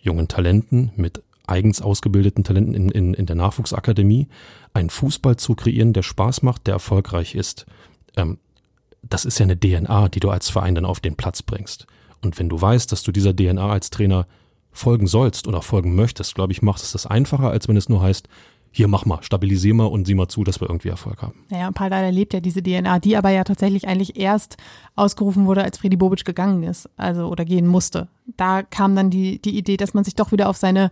jungen 0.00 0.28
Talenten, 0.28 0.92
mit 0.96 1.22
eigens 1.46 1.80
ausgebildeten 1.80 2.44
Talenten 2.44 2.74
in, 2.74 2.90
in, 2.90 3.14
in 3.14 3.26
der 3.26 3.36
Nachwuchsakademie, 3.36 4.28
einen 4.74 4.90
Fußball 4.90 5.36
zu 5.36 5.54
kreieren, 5.54 5.94
der 5.94 6.02
Spaß 6.02 6.42
macht, 6.42 6.66
der 6.66 6.74
erfolgreich 6.74 7.34
ist. 7.34 7.66
Ähm, 8.16 8.38
das 9.02 9.24
ist 9.24 9.38
ja 9.38 9.44
eine 9.44 9.58
DNA, 9.58 10.08
die 10.08 10.20
du 10.20 10.30
als 10.30 10.50
Verein 10.50 10.74
dann 10.74 10.84
auf 10.84 11.00
den 11.00 11.16
Platz 11.16 11.42
bringst. 11.42 11.86
Und 12.20 12.38
wenn 12.38 12.48
du 12.48 12.60
weißt, 12.60 12.90
dass 12.92 13.02
du 13.02 13.12
dieser 13.12 13.34
DNA 13.34 13.70
als 13.70 13.90
Trainer 13.90 14.26
folgen 14.78 15.06
sollst 15.06 15.48
oder 15.48 15.62
folgen 15.62 15.94
möchtest, 15.94 16.34
glaube 16.34 16.52
ich, 16.52 16.62
macht 16.62 16.82
es 16.82 16.92
das 16.92 17.06
einfacher, 17.06 17.50
als 17.50 17.68
wenn 17.68 17.76
es 17.76 17.88
nur 17.88 18.00
heißt, 18.00 18.28
hier 18.70 18.88
mach 18.88 19.06
mal, 19.06 19.22
stabilisier 19.22 19.74
mal 19.74 19.86
und 19.86 20.06
sieh 20.06 20.14
mal 20.14 20.28
zu, 20.28 20.44
dass 20.44 20.60
wir 20.60 20.68
irgendwie 20.68 20.88
Erfolg 20.88 21.22
haben. 21.22 21.34
Naja, 21.48 21.70
Paul 21.72 21.90
Dardai 21.90 22.10
lebt 22.10 22.34
ja 22.34 22.40
diese 22.40 22.62
DNA, 22.62 22.98
die 22.98 23.16
aber 23.16 23.30
ja 23.30 23.44
tatsächlich 23.44 23.88
eigentlich 23.88 24.18
erst 24.18 24.56
ausgerufen 24.94 25.46
wurde, 25.46 25.64
als 25.64 25.78
Freddy 25.78 25.96
Bobic 25.96 26.24
gegangen 26.24 26.62
ist, 26.62 26.88
also 26.96 27.28
oder 27.28 27.44
gehen 27.44 27.66
musste. 27.66 28.08
Da 28.36 28.62
kam 28.62 28.94
dann 28.94 29.10
die, 29.10 29.40
die 29.40 29.56
Idee, 29.56 29.76
dass 29.76 29.94
man 29.94 30.04
sich 30.04 30.14
doch 30.14 30.32
wieder 30.32 30.48
auf 30.48 30.56
seine 30.56 30.90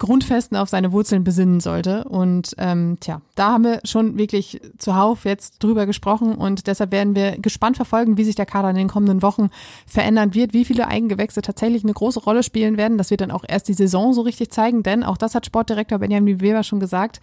Grundfesten 0.00 0.56
auf 0.56 0.68
seine 0.68 0.90
Wurzeln 0.90 1.22
besinnen 1.22 1.60
sollte. 1.60 2.04
Und 2.04 2.54
ähm, 2.58 2.96
tja, 3.00 3.20
da 3.36 3.52
haben 3.52 3.64
wir 3.64 3.80
schon 3.84 4.18
wirklich 4.18 4.60
zuhauf 4.78 5.24
jetzt 5.24 5.62
drüber 5.62 5.86
gesprochen 5.86 6.34
und 6.34 6.66
deshalb 6.66 6.90
werden 6.90 7.14
wir 7.14 7.38
gespannt 7.38 7.76
verfolgen, 7.76 8.16
wie 8.16 8.24
sich 8.24 8.34
der 8.34 8.46
Kader 8.46 8.70
in 8.70 8.76
den 8.76 8.88
kommenden 8.88 9.22
Wochen 9.22 9.50
verändern 9.86 10.34
wird, 10.34 10.54
wie 10.54 10.64
viele 10.64 10.88
Eigengewächse 10.88 11.42
tatsächlich 11.42 11.84
eine 11.84 11.92
große 11.92 12.20
Rolle 12.20 12.42
spielen 12.42 12.76
werden. 12.76 12.98
Das 12.98 13.10
wird 13.10 13.20
dann 13.20 13.30
auch 13.30 13.44
erst 13.46 13.68
die 13.68 13.74
Saison 13.74 14.12
so 14.12 14.22
richtig 14.22 14.50
zeigen, 14.50 14.82
denn 14.82 15.04
auch 15.04 15.18
das 15.18 15.34
hat 15.34 15.46
Sportdirektor 15.46 15.98
Benjamin 15.98 16.40
Weber 16.40 16.64
schon 16.64 16.80
gesagt 16.80 17.20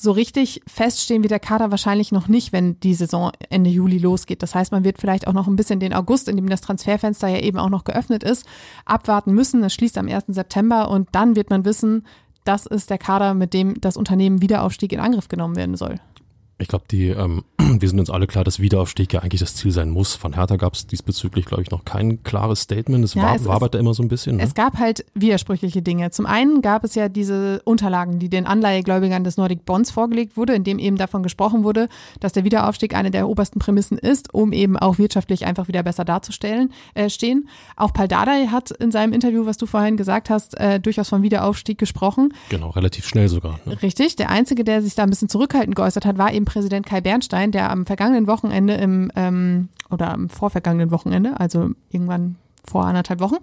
so 0.00 0.12
richtig 0.12 0.60
feststehen 0.68 1.24
wird 1.24 1.32
der 1.32 1.40
Kader 1.40 1.72
wahrscheinlich 1.72 2.12
noch 2.12 2.28
nicht, 2.28 2.52
wenn 2.52 2.78
die 2.78 2.94
Saison 2.94 3.32
Ende 3.50 3.68
Juli 3.68 3.98
losgeht. 3.98 4.44
Das 4.44 4.54
heißt, 4.54 4.70
man 4.70 4.84
wird 4.84 4.98
vielleicht 5.00 5.26
auch 5.26 5.32
noch 5.32 5.48
ein 5.48 5.56
bisschen 5.56 5.80
den 5.80 5.92
August, 5.92 6.28
in 6.28 6.36
dem 6.36 6.48
das 6.48 6.60
Transferfenster 6.60 7.26
ja 7.26 7.40
eben 7.40 7.58
auch 7.58 7.68
noch 7.68 7.82
geöffnet 7.82 8.22
ist, 8.22 8.46
abwarten 8.84 9.34
müssen. 9.34 9.60
Es 9.64 9.74
schließt 9.74 9.98
am 9.98 10.06
1. 10.06 10.26
September 10.28 10.88
und 10.88 11.08
dann 11.10 11.34
wird 11.34 11.50
man 11.50 11.64
wissen, 11.64 12.06
das 12.44 12.64
ist 12.64 12.90
der 12.90 12.98
Kader, 12.98 13.34
mit 13.34 13.52
dem 13.52 13.80
das 13.80 13.96
Unternehmen 13.96 14.40
Wiederaufstieg 14.40 14.92
in 14.92 15.00
Angriff 15.00 15.26
genommen 15.26 15.56
werden 15.56 15.76
soll. 15.76 15.96
Ich 16.60 16.66
glaube, 16.66 16.84
die, 16.90 17.08
ähm, 17.08 17.44
wir 17.58 17.88
sind 17.88 18.00
uns 18.00 18.10
alle 18.10 18.26
klar, 18.26 18.42
dass 18.42 18.58
Wiederaufstieg 18.58 19.12
ja 19.12 19.20
eigentlich 19.20 19.40
das 19.40 19.54
Ziel 19.54 19.70
sein 19.70 19.90
muss. 19.90 20.16
Von 20.16 20.34
Hertha 20.34 20.56
gab 20.56 20.74
es 20.74 20.86
diesbezüglich, 20.86 21.44
glaube 21.44 21.62
ich, 21.62 21.70
noch 21.70 21.84
kein 21.84 22.22
klares 22.24 22.62
Statement. 22.62 23.04
Es, 23.04 23.14
ja, 23.14 23.22
war, 23.22 23.36
es 23.36 23.46
wabert 23.46 23.74
da 23.74 23.78
immer 23.78 23.94
so 23.94 24.02
ein 24.02 24.08
bisschen. 24.08 24.36
Ne? 24.36 24.42
Es 24.42 24.54
gab 24.54 24.78
halt 24.78 25.04
widersprüchliche 25.14 25.82
Dinge. 25.82 26.10
Zum 26.10 26.26
einen 26.26 26.60
gab 26.60 26.82
es 26.82 26.96
ja 26.96 27.08
diese 27.08 27.62
Unterlagen, 27.64 28.18
die 28.18 28.28
den 28.28 28.46
Anleihegläubigern 28.46 29.22
des 29.22 29.36
Nordic 29.36 29.64
Bonds 29.64 29.92
vorgelegt 29.92 30.36
wurde, 30.36 30.54
in 30.54 30.64
dem 30.64 30.80
eben 30.80 30.96
davon 30.96 31.22
gesprochen 31.22 31.62
wurde, 31.62 31.88
dass 32.18 32.32
der 32.32 32.44
Wiederaufstieg 32.44 32.94
eine 32.94 33.12
der 33.12 33.28
obersten 33.28 33.60
Prämissen 33.60 33.96
ist, 33.96 34.34
um 34.34 34.52
eben 34.52 34.76
auch 34.76 34.98
wirtschaftlich 34.98 35.46
einfach 35.46 35.68
wieder 35.68 35.84
besser 35.84 36.04
darzustellen, 36.04 36.72
äh, 36.94 37.08
stehen. 37.08 37.48
Auch 37.76 37.92
Paul 37.92 38.08
Dardai 38.08 38.48
hat 38.48 38.72
in 38.72 38.90
seinem 38.90 39.12
Interview, 39.12 39.46
was 39.46 39.58
du 39.58 39.66
vorhin 39.66 39.96
gesagt 39.96 40.28
hast, 40.28 40.58
äh, 40.58 40.80
durchaus 40.80 41.08
vom 41.08 41.22
Wiederaufstieg 41.22 41.78
gesprochen. 41.78 42.34
Genau, 42.48 42.70
relativ 42.70 43.06
schnell 43.06 43.28
sogar. 43.28 43.60
Ne? 43.64 43.80
Richtig. 43.80 44.16
Der 44.16 44.30
Einzige, 44.30 44.64
der 44.64 44.82
sich 44.82 44.96
da 44.96 45.04
ein 45.04 45.10
bisschen 45.10 45.28
zurückhaltend 45.28 45.76
geäußert 45.76 46.04
hat, 46.04 46.18
war 46.18 46.32
eben 46.32 46.47
Präsident 46.48 46.86
Kai 46.86 47.00
Bernstein, 47.00 47.52
der 47.52 47.70
am 47.70 47.86
vergangenen 47.86 48.26
Wochenende 48.26 48.74
im 48.74 49.12
ähm, 49.16 49.68
oder 49.90 50.12
am 50.12 50.28
vorvergangenen 50.28 50.90
Wochenende, 50.90 51.38
also 51.38 51.70
irgendwann 51.90 52.36
vor 52.68 52.84
anderthalb 52.84 53.20
Wochen, 53.20 53.36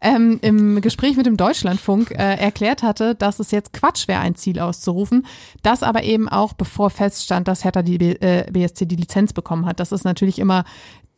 ähm, 0.00 0.38
im 0.42 0.80
Gespräch 0.80 1.16
mit 1.16 1.26
dem 1.26 1.36
Deutschlandfunk 1.36 2.10
äh, 2.12 2.36
erklärt 2.36 2.82
hatte, 2.82 3.14
dass 3.14 3.38
es 3.38 3.50
jetzt 3.50 3.72
Quatsch 3.72 4.08
wäre, 4.08 4.20
ein 4.20 4.34
Ziel 4.34 4.58
auszurufen. 4.58 5.26
Das 5.62 5.82
aber 5.82 6.02
eben 6.02 6.28
auch 6.28 6.54
bevor 6.54 6.90
feststand, 6.90 7.46
dass 7.46 7.64
Hertha 7.64 7.82
die 7.82 7.98
äh, 7.98 8.50
BSC 8.50 8.86
die 8.86 8.96
Lizenz 8.96 9.32
bekommen 9.32 9.66
hat. 9.66 9.80
Das 9.80 9.92
ist 9.92 10.04
natürlich 10.04 10.38
immer 10.38 10.64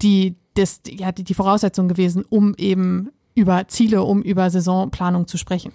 die, 0.03 0.37
das, 0.55 0.81
ja, 0.89 1.13
die, 1.13 1.25
die 1.25 1.35
Voraussetzung 1.35 1.89
gewesen, 1.89 2.25
um 2.29 2.55
eben 2.57 3.11
über 3.35 3.69
Ziele, 3.69 4.03
um 4.03 4.23
über 4.23 4.51
Saisonplanung 4.51 5.27
zu 5.27 5.39
sprechen. 5.39 5.73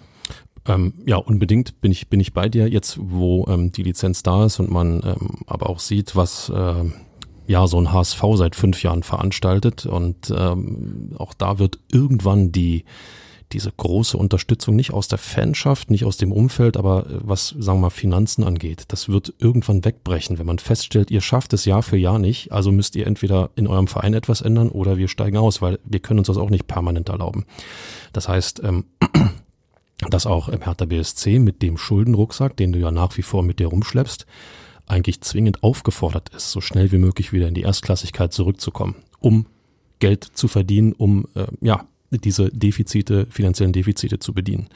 Ähm, 0.68 0.92
ja, 1.06 1.16
unbedingt 1.16 1.80
bin 1.80 1.90
ich, 1.90 2.08
bin 2.08 2.20
ich 2.20 2.34
bei 2.34 2.48
dir 2.48 2.68
jetzt, 2.68 2.98
wo 3.00 3.46
ähm, 3.48 3.72
die 3.72 3.82
Lizenz 3.82 4.22
da 4.22 4.44
ist 4.44 4.60
und 4.60 4.70
man 4.70 5.02
ähm, 5.04 5.38
aber 5.46 5.70
auch 5.70 5.80
sieht, 5.80 6.14
was 6.14 6.50
äh, 6.50 6.84
ja 7.46 7.66
so 7.66 7.80
ein 7.80 7.92
HSV 7.92 8.22
seit 8.34 8.54
fünf 8.54 8.82
Jahren 8.82 9.02
veranstaltet. 9.02 9.86
Und 9.86 10.32
ähm, 10.36 11.14
auch 11.18 11.32
da 11.34 11.58
wird 11.58 11.80
irgendwann 11.90 12.52
die 12.52 12.84
diese 13.52 13.72
große 13.72 14.16
Unterstützung 14.16 14.76
nicht 14.76 14.92
aus 14.92 15.08
der 15.08 15.18
Fanschaft, 15.18 15.90
nicht 15.90 16.04
aus 16.04 16.18
dem 16.18 16.32
Umfeld, 16.32 16.76
aber 16.76 17.06
äh, 17.06 17.18
was, 17.22 17.54
sagen 17.58 17.78
wir 17.78 17.86
mal, 17.86 17.90
Finanzen 17.90 18.44
angeht, 18.44 18.84
das 18.88 19.08
wird 19.08 19.32
irgendwann 19.38 19.84
wegbrechen, 19.84 20.38
wenn 20.38 20.46
man 20.46 20.58
feststellt, 20.58 21.10
ihr 21.10 21.20
schafft 21.20 21.52
es 21.54 21.64
Jahr 21.64 21.82
für 21.82 21.96
Jahr 21.96 22.18
nicht, 22.18 22.52
also 22.52 22.72
müsst 22.72 22.94
ihr 22.94 23.06
entweder 23.06 23.50
in 23.56 23.66
eurem 23.66 23.86
Verein 23.86 24.14
etwas 24.14 24.42
ändern 24.42 24.68
oder 24.68 24.98
wir 24.98 25.08
steigen 25.08 25.38
aus, 25.38 25.62
weil 25.62 25.78
wir 25.84 26.00
können 26.00 26.18
uns 26.18 26.28
das 26.28 26.36
auch 26.36 26.50
nicht 26.50 26.66
permanent 26.66 27.08
erlauben. 27.08 27.46
Das 28.12 28.28
heißt, 28.28 28.62
ähm, 28.64 28.84
dass 30.08 30.26
auch 30.26 30.48
im 30.48 30.62
Hertha 30.62 30.84
BSC 30.84 31.38
mit 31.38 31.62
dem 31.62 31.76
Schuldenrucksack, 31.76 32.56
den 32.56 32.72
du 32.72 32.78
ja 32.78 32.90
nach 32.90 33.16
wie 33.16 33.22
vor 33.22 33.42
mit 33.42 33.58
dir 33.58 33.68
rumschleppst, 33.68 34.26
eigentlich 34.86 35.20
zwingend 35.20 35.62
aufgefordert 35.62 36.30
ist, 36.30 36.50
so 36.50 36.60
schnell 36.60 36.92
wie 36.92 36.98
möglich 36.98 37.32
wieder 37.32 37.48
in 37.48 37.54
die 37.54 37.62
Erstklassigkeit 37.62 38.32
zurückzukommen, 38.32 38.96
um 39.20 39.46
Geld 39.98 40.24
zu 40.24 40.48
verdienen, 40.48 40.92
um 40.92 41.26
äh, 41.34 41.46
ja 41.60 41.86
diese 42.10 42.50
Defizite, 42.50 43.26
finanziellen 43.30 43.72
Defizite 43.72 44.18
zu 44.18 44.32
bedienen. 44.32 44.68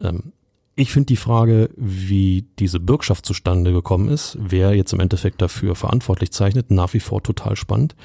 Ähm, 0.00 0.32
ich 0.76 0.92
finde 0.92 1.06
die 1.06 1.16
Frage, 1.16 1.70
wie 1.76 2.46
diese 2.60 2.78
Bürgschaft 2.78 3.26
zustande 3.26 3.72
gekommen 3.72 4.08
ist, 4.08 4.38
wer 4.40 4.74
jetzt 4.76 4.92
im 4.92 5.00
Endeffekt 5.00 5.42
dafür 5.42 5.74
verantwortlich 5.74 6.30
zeichnet, 6.30 6.70
nach 6.70 6.94
wie 6.94 7.00
vor 7.00 7.20
total 7.20 7.56
spannend. 7.56 7.96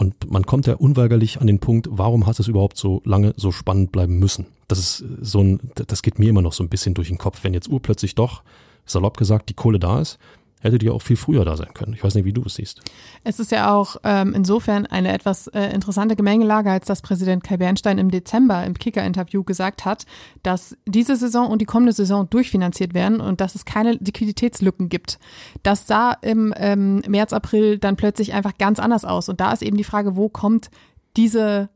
Und 0.00 0.30
man 0.30 0.46
kommt 0.46 0.66
ja 0.66 0.76
unweigerlich 0.76 1.42
an 1.42 1.46
den 1.46 1.58
Punkt, 1.58 1.86
warum 1.90 2.24
hat 2.24 2.40
es 2.40 2.48
überhaupt 2.48 2.78
so 2.78 3.02
lange 3.04 3.34
so 3.36 3.52
spannend 3.52 3.92
bleiben 3.92 4.18
müssen? 4.18 4.46
Das 4.66 4.78
ist 4.78 5.04
so 5.20 5.42
ein, 5.42 5.60
das 5.74 6.00
geht 6.00 6.18
mir 6.18 6.30
immer 6.30 6.40
noch 6.40 6.54
so 6.54 6.64
ein 6.64 6.70
bisschen 6.70 6.94
durch 6.94 7.08
den 7.08 7.18
Kopf. 7.18 7.40
Wenn 7.44 7.52
jetzt 7.52 7.68
urplötzlich 7.68 8.14
doch, 8.14 8.42
salopp 8.86 9.18
gesagt, 9.18 9.50
die 9.50 9.54
Kohle 9.54 9.78
da 9.78 10.00
ist, 10.00 10.18
hätte 10.60 10.78
die 10.78 10.90
auch 10.90 11.02
viel 11.02 11.16
früher 11.16 11.44
da 11.44 11.56
sein 11.56 11.72
können. 11.74 11.94
Ich 11.94 12.04
weiß 12.04 12.14
nicht, 12.14 12.24
wie 12.24 12.32
du 12.32 12.42
es 12.44 12.54
siehst. 12.54 12.80
Es 13.24 13.40
ist 13.40 13.50
ja 13.50 13.74
auch 13.74 13.96
ähm, 14.04 14.34
insofern 14.34 14.86
eine 14.86 15.12
etwas 15.12 15.48
äh, 15.48 15.70
interessante 15.74 16.16
Gemengelage, 16.16 16.70
als 16.70 16.86
dass 16.86 17.02
Präsident 17.02 17.42
Kai 17.42 17.56
Bernstein 17.56 17.98
im 17.98 18.10
Dezember 18.10 18.64
im 18.64 18.74
Kicker-Interview 18.74 19.42
gesagt 19.42 19.84
hat, 19.84 20.04
dass 20.42 20.76
diese 20.86 21.16
Saison 21.16 21.48
und 21.50 21.60
die 21.60 21.66
kommende 21.66 21.92
Saison 21.92 22.28
durchfinanziert 22.28 22.94
werden 22.94 23.20
und 23.20 23.40
dass 23.40 23.54
es 23.54 23.64
keine 23.64 23.92
Liquiditätslücken 23.92 24.88
gibt. 24.88 25.18
Das 25.62 25.86
sah 25.86 26.12
im 26.22 26.52
ähm, 26.56 27.02
März, 27.08 27.32
April 27.32 27.78
dann 27.78 27.96
plötzlich 27.96 28.34
einfach 28.34 28.56
ganz 28.58 28.78
anders 28.78 29.04
aus. 29.04 29.28
Und 29.28 29.40
da 29.40 29.52
ist 29.52 29.62
eben 29.62 29.76
die 29.76 29.84
Frage, 29.84 30.16
wo 30.16 30.28
kommt 30.28 30.70
diese 31.16 31.70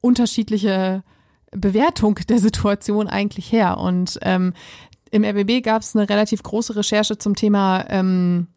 unterschiedliche 0.00 1.02
Bewertung 1.50 2.16
der 2.28 2.38
Situation 2.38 3.08
eigentlich 3.08 3.50
her? 3.52 3.78
Und 3.78 4.18
ähm, 4.22 4.52
im 5.10 5.24
RBB 5.24 5.62
gab 5.62 5.82
es 5.82 5.96
eine 5.96 6.08
relativ 6.08 6.42
große 6.42 6.76
Recherche 6.76 7.18
zum 7.18 7.34
Thema, 7.34 7.84
ähm, 7.88 8.48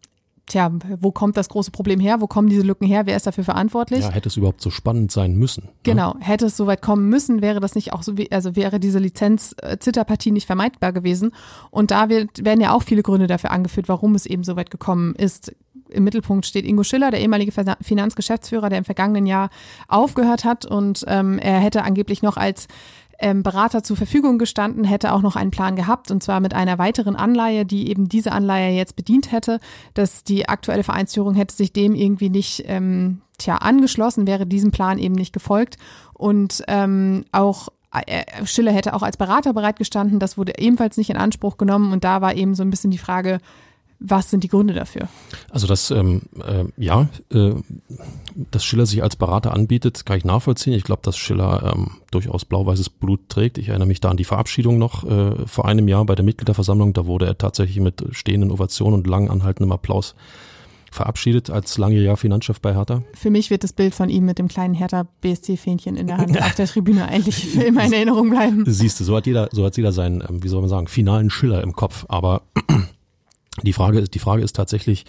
tja, 0.51 0.71
wo 0.99 1.11
kommt 1.11 1.37
das 1.37 1.49
große 1.49 1.71
Problem 1.71 1.99
her? 1.99 2.21
Wo 2.21 2.27
kommen 2.27 2.49
diese 2.49 2.63
Lücken 2.63 2.85
her? 2.85 3.05
Wer 3.05 3.15
ist 3.15 3.25
dafür 3.25 3.43
verantwortlich? 3.43 4.01
Ja, 4.01 4.11
hätte 4.11 4.29
es 4.29 4.37
überhaupt 4.37 4.61
so 4.61 4.69
spannend 4.69 5.11
sein 5.11 5.35
müssen. 5.35 5.65
Ne? 5.65 5.71
Genau, 5.83 6.13
ne? 6.13 6.19
hätte 6.21 6.45
es 6.45 6.57
so 6.57 6.67
weit 6.67 6.81
kommen 6.81 7.09
müssen, 7.09 7.41
wäre 7.41 7.59
das 7.59 7.75
nicht 7.75 7.93
auch 7.93 8.03
so, 8.03 8.17
wie, 8.17 8.31
also 8.31 8.55
wäre 8.55 8.79
diese 8.79 8.99
Lizenz-Zitterpartie 8.99 10.31
nicht 10.31 10.47
vermeidbar 10.47 10.93
gewesen. 10.93 11.31
Und 11.69 11.91
da 11.91 12.09
wird, 12.09 12.43
werden 12.43 12.61
ja 12.61 12.73
auch 12.73 12.83
viele 12.83 13.03
Gründe 13.03 13.27
dafür 13.27 13.51
angeführt, 13.51 13.89
warum 13.89 14.15
es 14.15 14.25
eben 14.25 14.43
so 14.43 14.55
weit 14.55 14.71
gekommen 14.71 15.15
ist. 15.15 15.53
Im 15.89 16.03
Mittelpunkt 16.05 16.45
steht 16.45 16.65
Ingo 16.65 16.83
Schiller, 16.83 17.11
der 17.11 17.19
ehemalige 17.19 17.51
Finanzgeschäftsführer, 17.81 18.69
der 18.69 18.77
im 18.77 18.85
vergangenen 18.85 19.25
Jahr 19.25 19.49
aufgehört 19.89 20.45
hat 20.45 20.65
und 20.65 21.03
ähm, 21.07 21.37
er 21.37 21.59
hätte 21.59 21.83
angeblich 21.83 22.21
noch 22.21 22.37
als 22.37 22.67
ähm, 23.21 23.43
Berater 23.43 23.83
zur 23.83 23.97
Verfügung 23.97 24.37
gestanden, 24.37 24.83
hätte 24.83 25.13
auch 25.13 25.21
noch 25.21 25.35
einen 25.35 25.51
Plan 25.51 25.75
gehabt 25.75 26.11
und 26.11 26.21
zwar 26.21 26.39
mit 26.39 26.53
einer 26.53 26.77
weiteren 26.77 27.15
Anleihe, 27.15 27.65
die 27.65 27.89
eben 27.89 28.09
diese 28.09 28.31
Anleihe 28.31 28.75
jetzt 28.75 28.95
bedient 28.95 29.31
hätte. 29.31 29.59
Dass 29.93 30.23
die 30.23 30.49
aktuelle 30.49 30.83
Vereinsführung 30.83 31.35
hätte 31.35 31.55
sich 31.55 31.73
dem 31.73 31.95
irgendwie 31.95 32.29
nicht 32.29 32.63
ähm, 32.67 33.21
tja, 33.37 33.57
angeschlossen, 33.57 34.27
wäre 34.27 34.45
diesem 34.45 34.71
Plan 34.71 34.97
eben 34.97 35.15
nicht 35.15 35.33
gefolgt 35.33 35.77
und 36.13 36.63
ähm, 36.67 37.25
auch 37.31 37.69
äh, 37.91 38.45
Schiller 38.45 38.71
hätte 38.71 38.93
auch 38.93 39.03
als 39.03 39.17
Berater 39.17 39.53
bereitgestanden, 39.53 40.19
das 40.19 40.37
wurde 40.37 40.53
ebenfalls 40.57 40.97
nicht 40.97 41.09
in 41.09 41.17
Anspruch 41.17 41.57
genommen 41.57 41.91
und 41.91 42.03
da 42.03 42.21
war 42.21 42.35
eben 42.35 42.55
so 42.55 42.63
ein 42.63 42.69
bisschen 42.69 42.91
die 42.91 42.97
Frage, 42.97 43.39
Was 44.03 44.31
sind 44.31 44.43
die 44.43 44.47
Gründe 44.47 44.73
dafür? 44.73 45.07
Also 45.51 45.67
das, 45.67 45.91
ähm, 45.91 46.23
äh, 46.43 46.65
ja, 46.75 47.07
äh, 47.31 47.53
dass 48.49 48.65
Schiller 48.65 48.87
sich 48.87 49.03
als 49.03 49.15
Berater 49.15 49.53
anbietet, 49.53 50.07
kann 50.07 50.17
ich 50.17 50.25
nachvollziehen. 50.25 50.73
Ich 50.73 50.83
glaube, 50.83 51.03
dass 51.03 51.17
Schiller 51.17 51.71
ähm, 51.75 51.91
durchaus 52.09 52.45
blau-weißes 52.45 52.89
Blut 52.89 53.29
trägt. 53.29 53.59
Ich 53.59 53.69
erinnere 53.69 53.87
mich 53.87 54.01
da 54.01 54.09
an 54.09 54.17
die 54.17 54.23
Verabschiedung 54.23 54.79
noch 54.79 55.03
äh, 55.03 55.45
vor 55.45 55.65
einem 55.65 55.87
Jahr 55.87 56.03
bei 56.05 56.15
der 56.15 56.25
Mitgliederversammlung. 56.25 56.93
Da 56.93 57.05
wurde 57.05 57.27
er 57.27 57.37
tatsächlich 57.37 57.79
mit 57.79 58.03
stehenden 58.09 58.49
Ovationen 58.49 58.95
und 58.95 59.07
lang 59.07 59.29
anhaltendem 59.29 59.71
Applaus 59.71 60.15
verabschiedet 60.91 61.49
als 61.49 61.77
langjähriger 61.77 62.17
Finanzchef 62.17 62.59
bei 62.59 62.75
Hertha. 62.75 63.03
Für 63.13 63.29
mich 63.29 63.49
wird 63.49 63.63
das 63.63 63.71
Bild 63.71 63.95
von 63.95 64.09
ihm 64.09 64.25
mit 64.25 64.39
dem 64.39 64.47
kleinen 64.49 64.73
Hertha 64.73 65.07
BSC-Fähnchen 65.21 65.95
in 65.95 66.07
der 66.07 66.17
Hand 66.17 66.41
auf 66.41 66.55
der 66.55 66.67
Tribüne 66.67 67.07
eigentlich 67.07 67.47
für 67.47 67.63
immer 67.63 67.85
in 67.85 67.93
Erinnerung 67.93 68.29
bleiben. 68.29 68.63
Siehst 68.65 68.99
du, 68.99 69.03
so 69.03 69.15
hat 69.15 69.25
jeder, 69.25 69.47
so 69.51 69.63
hat 69.63 69.77
jeder 69.77 69.93
seinen, 69.93 70.21
ähm, 70.21 70.43
wie 70.43 70.49
soll 70.49 70.59
man 70.59 70.69
sagen, 70.69 70.87
finalen 70.87 71.29
Schiller 71.29 71.61
im 71.61 71.73
Kopf. 71.73 72.05
Aber 72.09 72.41
die 73.63 73.73
Frage 73.73 73.99
ist, 73.99 74.13
die 74.13 74.19
Frage 74.19 74.43
ist 74.43 74.55
tatsächlich, 74.55 75.05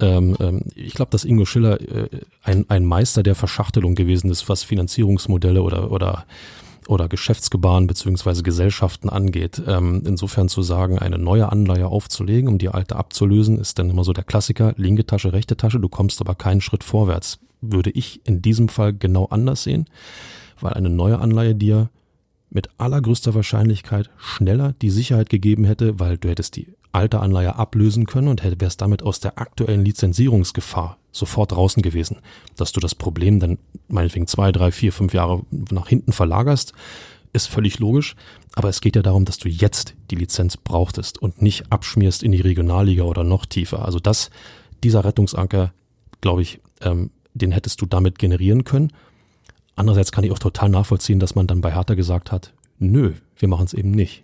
ähm, 0.00 0.36
ähm, 0.38 0.62
ich 0.74 0.94
glaube, 0.94 1.10
dass 1.10 1.24
Ingo 1.24 1.44
Schiller 1.44 1.80
äh, 1.80 2.08
ein, 2.42 2.66
ein 2.68 2.84
Meister 2.84 3.22
der 3.22 3.34
Verschachtelung 3.34 3.94
gewesen 3.94 4.30
ist, 4.30 4.48
was 4.48 4.62
Finanzierungsmodelle 4.64 5.62
oder 5.62 5.90
oder 5.90 6.26
oder 6.88 7.08
Geschäftsgebaren 7.08 7.86
beziehungsweise 7.86 8.42
Gesellschaften 8.42 9.08
angeht. 9.08 9.62
Ähm, 9.66 10.02
insofern 10.04 10.48
zu 10.48 10.62
sagen, 10.62 10.98
eine 10.98 11.18
neue 11.18 11.50
Anleihe 11.50 11.86
aufzulegen, 11.86 12.48
um 12.48 12.58
die 12.58 12.68
alte 12.68 12.96
abzulösen, 12.96 13.58
ist 13.58 13.78
dann 13.78 13.90
immer 13.90 14.02
so 14.02 14.12
der 14.12 14.24
Klassiker, 14.24 14.74
linke 14.76 15.06
Tasche, 15.06 15.32
rechte 15.32 15.56
Tasche, 15.56 15.78
du 15.78 15.88
kommst 15.88 16.20
aber 16.20 16.34
keinen 16.34 16.60
Schritt 16.60 16.82
vorwärts. 16.82 17.38
Würde 17.60 17.90
ich 17.90 18.26
in 18.26 18.42
diesem 18.42 18.68
Fall 18.68 18.92
genau 18.92 19.26
anders 19.26 19.62
sehen, 19.62 19.86
weil 20.60 20.72
eine 20.72 20.90
neue 20.90 21.18
Anleihe 21.18 21.54
dir 21.54 21.90
mit 22.50 22.68
allergrößter 22.78 23.34
Wahrscheinlichkeit 23.34 24.10
schneller 24.18 24.74
die 24.82 24.90
Sicherheit 24.90 25.30
gegeben 25.30 25.64
hätte, 25.64 26.00
weil 26.00 26.18
du 26.18 26.28
hättest 26.28 26.56
die 26.56 26.74
alte 26.92 27.20
Anleihe 27.20 27.56
ablösen 27.56 28.06
können 28.06 28.28
und 28.28 28.42
wärst 28.60 28.80
damit 28.80 29.02
aus 29.02 29.20
der 29.20 29.38
aktuellen 29.38 29.84
Lizenzierungsgefahr 29.84 30.98
sofort 31.12 31.52
draußen 31.52 31.82
gewesen. 31.82 32.18
Dass 32.56 32.72
du 32.72 32.80
das 32.80 32.94
Problem 32.94 33.40
dann 33.40 33.58
meinetwegen 33.88 34.26
zwei, 34.26 34.52
drei, 34.52 34.72
vier, 34.72 34.92
fünf 34.92 35.14
Jahre 35.14 35.42
nach 35.70 35.88
hinten 35.88 36.12
verlagerst, 36.12 36.72
ist 37.32 37.46
völlig 37.46 37.78
logisch. 37.78 38.16
Aber 38.54 38.68
es 38.68 38.80
geht 38.80 38.96
ja 38.96 39.02
darum, 39.02 39.24
dass 39.24 39.38
du 39.38 39.48
jetzt 39.48 39.94
die 40.10 40.16
Lizenz 40.16 40.56
brauchtest 40.56 41.18
und 41.18 41.40
nicht 41.42 41.70
abschmierst 41.70 42.22
in 42.22 42.32
die 42.32 42.40
Regionalliga 42.40 43.04
oder 43.04 43.24
noch 43.24 43.46
tiefer. 43.46 43.84
Also 43.84 44.00
das, 44.00 44.30
dieser 44.82 45.04
Rettungsanker, 45.04 45.72
glaube 46.20 46.42
ich, 46.42 46.60
ähm, 46.80 47.10
den 47.34 47.52
hättest 47.52 47.80
du 47.80 47.86
damit 47.86 48.18
generieren 48.18 48.64
können. 48.64 48.92
Andererseits 49.76 50.12
kann 50.12 50.24
ich 50.24 50.32
auch 50.32 50.38
total 50.38 50.68
nachvollziehen, 50.68 51.20
dass 51.20 51.36
man 51.36 51.46
dann 51.46 51.60
bei 51.60 51.72
Hertha 51.72 51.94
gesagt 51.94 52.32
hat, 52.32 52.52
nö, 52.78 53.12
wir 53.38 53.48
machen 53.48 53.66
es 53.66 53.72
eben 53.72 53.92
nicht. 53.92 54.22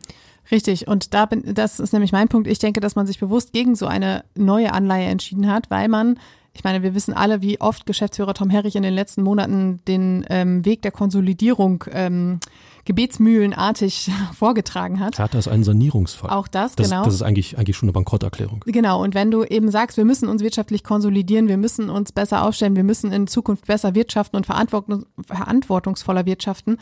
Richtig, 0.50 0.86
und 0.86 1.12
da 1.14 1.26
bin, 1.26 1.54
das 1.54 1.80
ist 1.80 1.92
nämlich 1.92 2.12
mein 2.12 2.28
Punkt. 2.28 2.46
Ich 2.48 2.58
denke, 2.58 2.80
dass 2.80 2.94
man 2.94 3.06
sich 3.06 3.18
bewusst 3.18 3.52
gegen 3.52 3.74
so 3.74 3.86
eine 3.86 4.24
neue 4.34 4.72
Anleihe 4.72 5.08
entschieden 5.08 5.50
hat, 5.50 5.70
weil 5.70 5.88
man 5.88 6.18
ich 6.56 6.64
meine, 6.64 6.82
wir 6.82 6.94
wissen 6.94 7.12
alle, 7.12 7.42
wie 7.42 7.60
oft 7.60 7.84
Geschäftsführer 7.84 8.32
Tom 8.32 8.48
Herrich 8.48 8.76
in 8.76 8.82
den 8.82 8.94
letzten 8.94 9.22
Monaten 9.22 9.80
den 9.86 10.24
ähm, 10.30 10.64
Weg 10.64 10.80
der 10.80 10.90
Konsolidierung 10.90 11.84
ähm, 11.92 12.40
gebetsmühlenartig 12.86 14.10
vorgetragen 14.32 15.00
hat. 15.00 15.18
Hertha 15.18 15.38
ist 15.38 15.48
ein 15.48 15.64
Sanierungsfall. 15.64 16.30
Auch 16.30 16.48
das, 16.48 16.74
das 16.76 16.88
genau. 16.88 17.04
Das 17.04 17.12
ist 17.12 17.22
eigentlich, 17.22 17.58
eigentlich 17.58 17.76
schon 17.76 17.88
eine 17.88 17.92
Bankrotterklärung. 17.92 18.64
Genau. 18.66 19.02
Und 19.02 19.14
wenn 19.14 19.30
du 19.30 19.44
eben 19.44 19.70
sagst, 19.70 19.96
wir 19.96 20.04
müssen 20.04 20.28
uns 20.28 20.42
wirtschaftlich 20.42 20.82
konsolidieren, 20.84 21.48
wir 21.48 21.58
müssen 21.58 21.90
uns 21.90 22.12
besser 22.12 22.44
aufstellen, 22.44 22.76
wir 22.76 22.84
müssen 22.84 23.12
in 23.12 23.26
Zukunft 23.26 23.66
besser 23.66 23.94
wirtschaften 23.94 24.36
und 24.36 24.46
verantwortungsvoller 24.46 26.24
wirtschaften, 26.24 26.78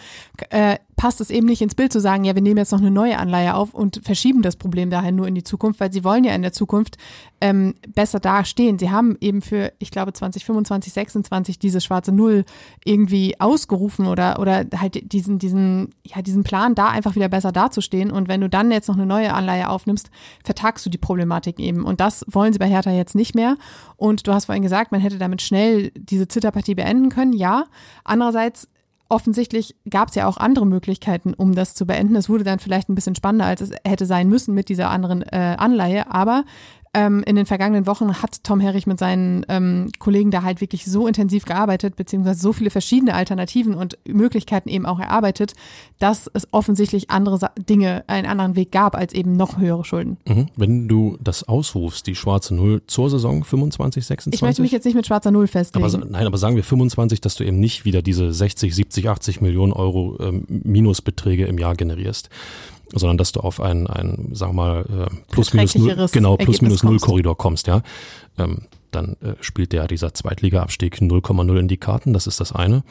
äh, 0.50 0.76
passt 0.96 1.20
es 1.20 1.30
eben 1.30 1.46
nicht 1.46 1.62
ins 1.62 1.74
Bild 1.74 1.92
zu 1.92 2.00
sagen, 2.00 2.24
ja, 2.24 2.34
wir 2.34 2.42
nehmen 2.42 2.58
jetzt 2.58 2.72
noch 2.72 2.80
eine 2.80 2.90
neue 2.90 3.18
Anleihe 3.18 3.54
auf 3.54 3.74
und 3.74 4.00
verschieben 4.04 4.42
das 4.42 4.56
Problem 4.56 4.90
daher 4.90 5.12
nur 5.12 5.26
in 5.26 5.34
die 5.34 5.42
Zukunft, 5.42 5.80
weil 5.80 5.92
sie 5.92 6.04
wollen 6.04 6.24
ja 6.24 6.34
in 6.34 6.42
der 6.42 6.52
Zukunft 6.52 6.98
ähm, 7.40 7.74
besser 7.94 8.20
dastehen. 8.20 8.78
Sie 8.78 8.90
haben 8.90 9.16
eben 9.20 9.42
für, 9.42 9.72
ich 9.78 9.90
glaube, 9.90 10.12
2025, 10.12 10.92
26 10.92 11.58
diese 11.58 11.80
schwarze 11.80 12.12
Null 12.12 12.44
irgendwie 12.84 13.40
ausgerufen 13.40 14.06
oder, 14.06 14.38
oder 14.38 14.64
halt 14.76 15.12
diesen, 15.12 15.38
diesen 15.38 15.93
ja, 16.06 16.20
diesen 16.22 16.44
Plan, 16.44 16.74
da 16.74 16.88
einfach 16.88 17.14
wieder 17.14 17.28
besser 17.28 17.52
dazustehen. 17.52 18.10
Und 18.10 18.28
wenn 18.28 18.40
du 18.40 18.48
dann 18.48 18.70
jetzt 18.70 18.88
noch 18.88 18.96
eine 18.96 19.06
neue 19.06 19.32
Anleihe 19.32 19.68
aufnimmst, 19.68 20.10
vertagst 20.44 20.84
du 20.84 20.90
die 20.90 20.98
Problematik 20.98 21.58
eben. 21.58 21.84
Und 21.84 22.00
das 22.00 22.24
wollen 22.28 22.52
sie 22.52 22.58
bei 22.58 22.68
Hertha 22.68 22.90
jetzt 22.90 23.14
nicht 23.14 23.34
mehr. 23.34 23.56
Und 23.96 24.26
du 24.26 24.32
hast 24.32 24.46
vorhin 24.46 24.62
gesagt, 24.62 24.92
man 24.92 25.00
hätte 25.00 25.18
damit 25.18 25.40
schnell 25.40 25.90
diese 25.94 26.28
Zitterpartie 26.28 26.74
beenden 26.74 27.08
können. 27.08 27.32
Ja. 27.32 27.64
Andererseits 28.04 28.68
offensichtlich 29.08 29.76
gab 29.88 30.08
es 30.08 30.14
ja 30.14 30.26
auch 30.26 30.36
andere 30.36 30.66
Möglichkeiten, 30.66 31.34
um 31.34 31.54
das 31.54 31.74
zu 31.74 31.86
beenden. 31.86 32.16
Es 32.16 32.28
wurde 32.28 32.44
dann 32.44 32.58
vielleicht 32.58 32.88
ein 32.88 32.94
bisschen 32.94 33.14
spannender, 33.14 33.46
als 33.46 33.60
es 33.60 33.70
hätte 33.84 34.06
sein 34.06 34.28
müssen 34.28 34.54
mit 34.54 34.68
dieser 34.68 34.90
anderen 34.90 35.22
äh, 35.22 35.56
Anleihe. 35.58 36.10
Aber 36.10 36.44
ähm, 36.94 37.22
in 37.26 37.36
den 37.36 37.46
vergangenen 37.46 37.86
Wochen 37.86 38.22
hat 38.22 38.44
Tom 38.44 38.60
Herrich 38.60 38.86
mit 38.86 38.98
seinen 38.98 39.44
ähm, 39.48 39.90
Kollegen 39.98 40.30
da 40.30 40.42
halt 40.42 40.60
wirklich 40.60 40.84
so 40.84 41.06
intensiv 41.06 41.44
gearbeitet, 41.44 41.96
beziehungsweise 41.96 42.40
so 42.40 42.52
viele 42.52 42.70
verschiedene 42.70 43.14
Alternativen 43.14 43.74
und 43.74 43.98
Möglichkeiten 44.06 44.68
eben 44.68 44.86
auch 44.86 45.00
erarbeitet, 45.00 45.54
dass 45.98 46.30
es 46.32 46.48
offensichtlich 46.52 47.10
andere 47.10 47.50
Dinge, 47.58 48.04
einen 48.06 48.26
anderen 48.26 48.56
Weg 48.56 48.72
gab 48.72 48.94
als 48.94 49.12
eben 49.12 49.36
noch 49.36 49.58
höhere 49.58 49.84
Schulden. 49.84 50.16
Mhm. 50.26 50.46
Wenn 50.56 50.88
du 50.88 51.18
das 51.20 51.46
ausrufst, 51.48 52.06
die 52.06 52.14
schwarze 52.14 52.54
Null 52.54 52.82
zur 52.86 53.10
Saison 53.10 53.44
25, 53.44 54.06
26? 54.06 54.38
Ich 54.38 54.42
möchte 54.42 54.62
mich 54.62 54.72
jetzt 54.72 54.84
nicht 54.84 54.94
mit 54.94 55.06
schwarzer 55.06 55.30
Null 55.30 55.48
festlegen. 55.48 55.84
Aber, 55.84 56.04
nein, 56.04 56.26
aber 56.26 56.38
sagen 56.38 56.56
wir 56.56 56.64
25, 56.64 57.20
dass 57.20 57.34
du 57.34 57.44
eben 57.44 57.58
nicht 57.58 57.84
wieder 57.84 58.02
diese 58.02 58.32
60, 58.32 58.74
70, 58.74 59.08
80 59.08 59.40
Millionen 59.40 59.72
Euro 59.72 60.16
ähm, 60.20 60.44
Minusbeträge 60.48 61.46
im 61.46 61.58
Jahr 61.58 61.74
generierst 61.74 62.30
sondern 62.94 63.18
dass 63.18 63.32
du 63.32 63.40
auf 63.40 63.60
ein, 63.60 63.86
ein 63.86 64.30
sagen 64.32 64.54
wir 64.54 64.62
mal, 64.62 65.08
äh, 65.10 65.30
plus 65.30 65.52
minus 65.54 65.74
null, 65.74 66.06
genau, 66.12 66.36
plus 66.36 66.62
minus 66.62 66.82
null 66.82 66.98
Korridor 66.98 67.36
kommst, 67.36 67.66
ja. 67.66 67.82
Ähm, 68.38 68.66
dann 68.90 69.16
äh, 69.20 69.34
spielt 69.40 69.72
der 69.72 69.88
dieser 69.88 70.14
Zweitliga-Abstieg 70.14 70.98
0,0 70.98 71.58
in 71.58 71.68
die 71.68 71.76
Karten, 71.76 72.12
das 72.12 72.26
ist 72.26 72.40
das 72.40 72.52
eine. 72.52 72.84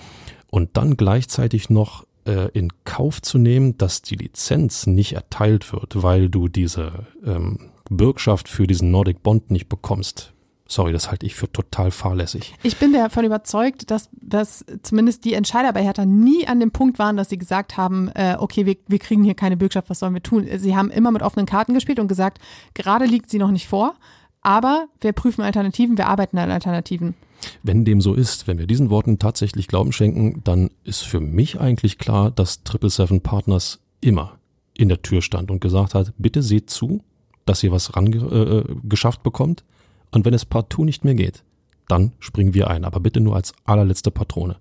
Und 0.50 0.78
dann 0.78 0.98
gleichzeitig 0.98 1.70
noch 1.70 2.06
äh, 2.26 2.50
in 2.54 2.70
Kauf 2.84 3.22
zu 3.22 3.38
nehmen, 3.38 3.78
dass 3.78 4.02
die 4.02 4.16
Lizenz 4.16 4.86
nicht 4.86 5.14
erteilt 5.14 5.72
wird, 5.74 6.04
weil 6.04 6.30
du 6.30 6.48
diese 6.48 6.92
ähm, 7.26 7.72
Bürgschaft 7.90 8.48
für 8.48 8.68
diesen 8.68 8.92
Nordic 8.92 9.24
Bond 9.24 9.52
nicht 9.52 9.70
bekommst. 9.70 10.34
Sorry, 10.66 10.94
das 10.94 11.12
halte 11.12 11.26
ich 11.26 11.36
für 11.36 11.52
total 11.52 11.92
fahrlässig. 11.92 12.56
Ich 12.64 12.78
bin 12.78 12.94
davon 12.94 13.26
überzeugt, 13.26 13.92
dass, 13.92 14.10
dass 14.14 14.66
zumindest 14.82 15.26
die 15.26 15.34
Entscheider 15.34 15.74
bei 15.74 15.84
Hertha 15.84 16.06
nie 16.06 16.48
an 16.48 16.60
dem 16.60 16.72
Punkt 16.72 17.00
waren, 17.00 17.18
dass 17.18 17.30
sie 17.30 17.38
gesagt 17.38 17.76
haben, 17.76 18.10
äh, 18.16 18.38
okay, 18.40 18.66
wir, 18.66 18.78
wir 18.88 19.00
kriegen 19.00 19.24
hier 19.24 19.36
keine 19.36 19.58
Bürgschaft, 19.58 19.90
was 19.90 20.00
sollen 20.00 20.14
wir 20.14 20.24
tun? 20.24 20.48
Sie 20.58 20.76
haben 20.76 20.90
immer 20.90 21.12
mit 21.12 21.22
offenen 21.22 21.46
Karten 21.46 21.74
gespielt 21.74 22.00
und 22.00 22.08
gesagt, 22.08 22.40
gerade 22.74 23.06
liegt 23.06 23.30
sie 23.30 23.40
noch 23.40 23.52
nicht 23.52 23.68
vor, 23.68 23.96
aber 24.42 24.88
wir 25.02 25.12
prüfen 25.12 25.42
Alternativen, 25.42 25.98
wir 25.98 26.08
arbeiten 26.08 26.38
an 26.38 26.50
Alternativen. 26.50 27.14
Wenn 27.62 27.84
dem 27.84 28.00
so 28.00 28.14
ist, 28.14 28.48
wenn 28.48 28.58
wir 28.58 28.68
diesen 28.68 28.90
Worten 28.90 29.20
tatsächlich 29.20 29.68
Glauben 29.68 29.92
schenken, 29.92 30.42
dann 30.46 30.70
ist 30.86 31.02
für 31.02 31.20
mich 31.20 31.60
eigentlich 31.60 31.98
klar, 31.98 32.32
dass 32.32 32.64
Triple 32.64 32.90
Seven 32.90 33.20
Partners 33.20 33.80
immer 34.00 34.40
in 34.76 34.88
der 34.88 35.02
Tür 35.02 35.22
stand 35.22 35.52
und 35.52 35.60
gesagt 35.60 35.94
hat, 35.94 36.14
bitte 36.18 36.42
seht 36.42 36.70
zu, 36.70 37.04
dass 37.46 37.62
ihr 37.64 37.72
was 37.74 37.98
ran 37.98 38.12
äh, 38.14 38.60
äh, 38.60 38.64
geschafft 38.84 39.24
bekommt 39.24 39.66
und 40.14 40.26
wenn 40.26 40.34
es 40.34 40.46
partout 40.46 40.86
nicht 40.86 41.04
mehr 41.04 41.16
geht, 41.16 41.44
dann 41.88 42.14
springen 42.20 42.54
wir 42.54 42.70
ein, 42.70 42.86
aber 42.86 43.00
bitte 43.00 43.20
nur 43.20 43.36
als 43.36 43.54
allerletzte 43.66 44.12
Patrone. 44.12 44.56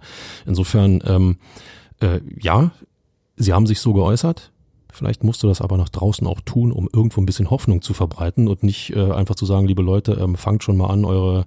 Insofern, 0.47 1.03
ähm, 1.07 1.37
äh, 2.01 2.21
ja, 2.41 2.73
sie 3.37 3.53
haben 3.53 3.67
sich 3.67 3.81
so 3.81 3.93
geäußert. 3.93 4.51
Vielleicht 4.93 5.25
musst 5.25 5.43
du 5.43 5.49
das 5.49 5.63
aber 5.63 5.79
nach 5.79 5.89
draußen 5.89 6.27
auch 6.27 6.41
tun, 6.41 6.71
um 6.71 6.89
irgendwo 6.93 7.21
ein 7.21 7.27
bisschen 7.27 7.51
Hoffnung 7.51 7.81
zu 7.81 7.95
verbreiten 7.95 8.49
und 8.49 8.63
nicht 8.63 8.95
äh, 8.95 9.13
einfach 9.13 9.37
zu 9.37 9.47
sagen, 9.47 9.67
liebe 9.67 9.83
Leute, 9.83 10.13
ähm, 10.21 10.37
fangt 10.37 10.63
schon 10.65 10.77
mal 10.77 10.89
an, 10.89 11.05
eure 11.05 11.47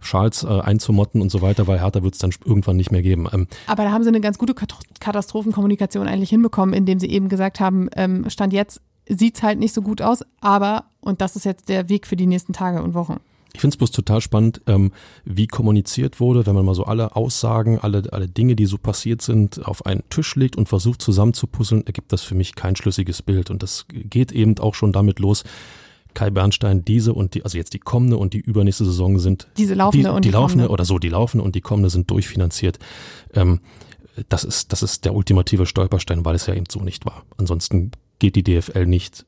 Schals 0.00 0.44
äh, 0.44 0.48
einzumotten 0.48 1.20
und 1.20 1.30
so 1.30 1.42
weiter, 1.42 1.66
weil 1.66 1.78
härter 1.78 2.02
wird 2.02 2.14
es 2.14 2.20
dann 2.20 2.32
irgendwann 2.44 2.76
nicht 2.76 2.90
mehr 2.90 3.02
geben. 3.02 3.26
Ähm, 3.32 3.48
Aber 3.66 3.84
da 3.84 3.90
haben 3.90 4.02
sie 4.02 4.08
eine 4.08 4.20
ganz 4.20 4.38
gute 4.38 4.54
Katastrophenkommunikation 4.54 6.06
eigentlich 6.06 6.30
hinbekommen, 6.30 6.74
indem 6.74 6.98
sie 7.00 7.10
eben 7.10 7.28
gesagt 7.28 7.60
haben, 7.60 7.88
ähm, 7.96 8.28
Stand 8.28 8.52
jetzt 8.52 8.80
sieht's 9.08 9.42
halt 9.42 9.58
nicht 9.58 9.74
so 9.74 9.82
gut 9.82 10.00
aus, 10.02 10.24
aber, 10.40 10.84
und 11.00 11.20
das 11.20 11.36
ist 11.36 11.44
jetzt 11.44 11.68
der 11.68 11.88
Weg 11.88 12.06
für 12.06 12.16
die 12.16 12.26
nächsten 12.26 12.52
Tage 12.52 12.82
und 12.82 12.94
Wochen. 12.94 13.20
Ich 13.52 13.60
finde 13.60 13.74
es 13.74 13.78
bloß 13.78 13.90
total 13.90 14.20
spannend, 14.20 14.60
ähm, 14.66 14.92
wie 15.24 15.46
kommuniziert 15.46 16.20
wurde, 16.20 16.46
wenn 16.46 16.54
man 16.54 16.64
mal 16.64 16.74
so 16.74 16.84
alle 16.84 17.16
Aussagen, 17.16 17.78
alle, 17.80 18.04
alle 18.12 18.28
Dinge, 18.28 18.54
die 18.54 18.66
so 18.66 18.78
passiert 18.78 19.22
sind, 19.22 19.66
auf 19.66 19.86
einen 19.86 20.02
Tisch 20.08 20.36
legt 20.36 20.56
und 20.56 20.68
versucht 20.68 21.02
zusammenzupuzzeln, 21.02 21.84
ergibt 21.86 22.12
das 22.12 22.22
für 22.22 22.34
mich 22.34 22.54
kein 22.54 22.76
schlüssiges 22.76 23.22
Bild. 23.22 23.50
Und 23.50 23.62
das 23.62 23.86
geht 23.88 24.30
eben 24.30 24.56
auch 24.58 24.74
schon 24.74 24.92
damit 24.92 25.18
los. 25.18 25.42
Kai 26.14 26.30
Bernstein, 26.30 26.84
diese 26.84 27.12
und 27.12 27.34
die, 27.34 27.44
also 27.44 27.56
jetzt 27.56 27.72
die 27.72 27.78
kommende 27.78 28.16
und 28.18 28.34
die 28.34 28.40
übernächste 28.40 28.84
Saison 28.84 29.18
sind 29.18 29.48
diese 29.56 29.74
laufende 29.74 30.08
die, 30.08 30.14
und 30.14 30.24
die, 30.24 30.28
die 30.28 30.32
laufende 30.32 30.64
kommende. 30.64 30.72
oder 30.72 30.84
so, 30.84 30.98
die 30.98 31.08
laufende 31.08 31.44
und 31.44 31.54
die 31.54 31.60
kommende 31.60 31.90
sind 31.90 32.10
durchfinanziert. 32.10 32.78
Ähm, 33.34 33.60
das 34.28 34.44
ist, 34.44 34.72
das 34.72 34.82
ist 34.82 35.04
der 35.04 35.14
ultimative 35.14 35.66
Stolperstein, 35.66 36.24
weil 36.24 36.34
es 36.34 36.46
ja 36.46 36.54
eben 36.54 36.66
so 36.68 36.80
nicht 36.80 37.04
war. 37.06 37.24
Ansonsten 37.36 37.92
geht 38.18 38.36
die 38.36 38.42
DFL 38.42 38.86
nicht 38.86 39.24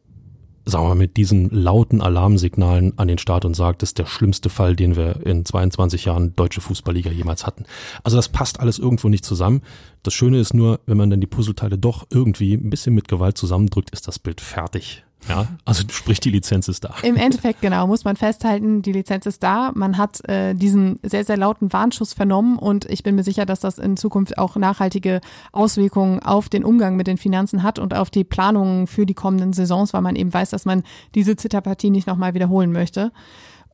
sagen 0.65 0.85
wir 0.85 0.89
mal, 0.91 0.95
mit 0.95 1.17
diesen 1.17 1.51
lauten 1.51 2.01
Alarmsignalen 2.01 2.99
an 2.99 3.09
den 3.09 3.19
Start 3.19 3.45
und 3.45 3.55
sagt, 3.55 3.83
das 3.83 3.91
ist 3.91 3.99
der 3.99 4.07
schlimmste 4.07 4.49
Fall, 4.49 4.77
den 4.77 4.97
wir 4.97 5.25
in 5.27 5.45
22 5.45 6.05
Jahren 6.05 6.35
deutsche 6.37 6.61
Fußballliga 6.61 7.11
jemals 7.11 7.47
hatten. 7.47 7.65
Also 8.05 8.17
das 8.17 8.29
passt 8.29 8.61
alles 8.61 8.79
irgendwo 8.79 9.09
nicht 9.09 9.25
zusammen. 9.25 9.63
Das 10.03 10.15
Schöne 10.15 10.39
ist 10.39 10.55
nur, 10.55 10.81
wenn 10.87 10.97
man 10.97 11.11
dann 11.11 11.21
die 11.21 11.27
Puzzleteile 11.27 11.79
doch 11.79 12.07
irgendwie 12.11 12.55
ein 12.55 12.71
bisschen 12.71 12.95
mit 12.95 13.09
Gewalt 13.09 13.37
zusammendrückt, 13.39 13.91
ist 13.91 14.09
das 14.09 14.19
Bild 14.19 14.41
fertig. 14.41 15.05
Ja, 15.29 15.47
also 15.65 15.85
sprich, 15.89 16.21
die 16.21 16.31
Lizenz 16.31 16.69
ist 16.69 16.85
da. 16.85 16.95
Im 17.03 17.17
Endeffekt, 17.17 17.61
genau, 17.61 17.87
muss 17.87 18.05
man 18.05 18.17
festhalten, 18.17 18.83
die 18.83 18.93
Lizenz 18.93 19.27
ist 19.27 19.43
da. 19.43 19.71
Man 19.75 19.97
hat 19.97 20.27
äh, 20.29 20.55
diesen 20.55 20.99
sehr, 21.03 21.25
sehr 21.25 21.37
lauten 21.37 21.73
Warnschuss 21.73 22.13
vernommen 22.13 22.59
und 22.59 22.87
ich 22.87 23.03
bin 23.03 23.15
mir 23.15 23.23
sicher, 23.23 23.47
dass 23.47 23.61
das 23.61 23.79
in 23.79 23.97
Zukunft 23.97 24.39
auch 24.39 24.57
nachhaltige 24.57 25.21
Auswirkungen 25.53 26.21
auf 26.21 26.49
den 26.49 26.65
Umgang 26.65 26.97
mit 26.97 27.07
den 27.07 27.19
Finanzen 27.19 27.63
hat 27.63 27.79
und 27.79 27.95
auf 27.95 28.11
die 28.11 28.25
Planungen 28.25 28.87
für 28.87 29.07
die 29.07 29.15
kommenden 29.15 29.53
Saisons, 29.53 29.93
weil 29.93 30.03
man 30.03 30.17
eben 30.17 30.33
weiß, 30.33 30.51
dass 30.51 30.65
man 30.65 30.83
diese 31.15 31.37
Zitterpartie 31.37 31.91
nicht 31.91 32.07
nochmal 32.07 32.35
wiederholen 32.35 32.73
möchte. 32.73 33.13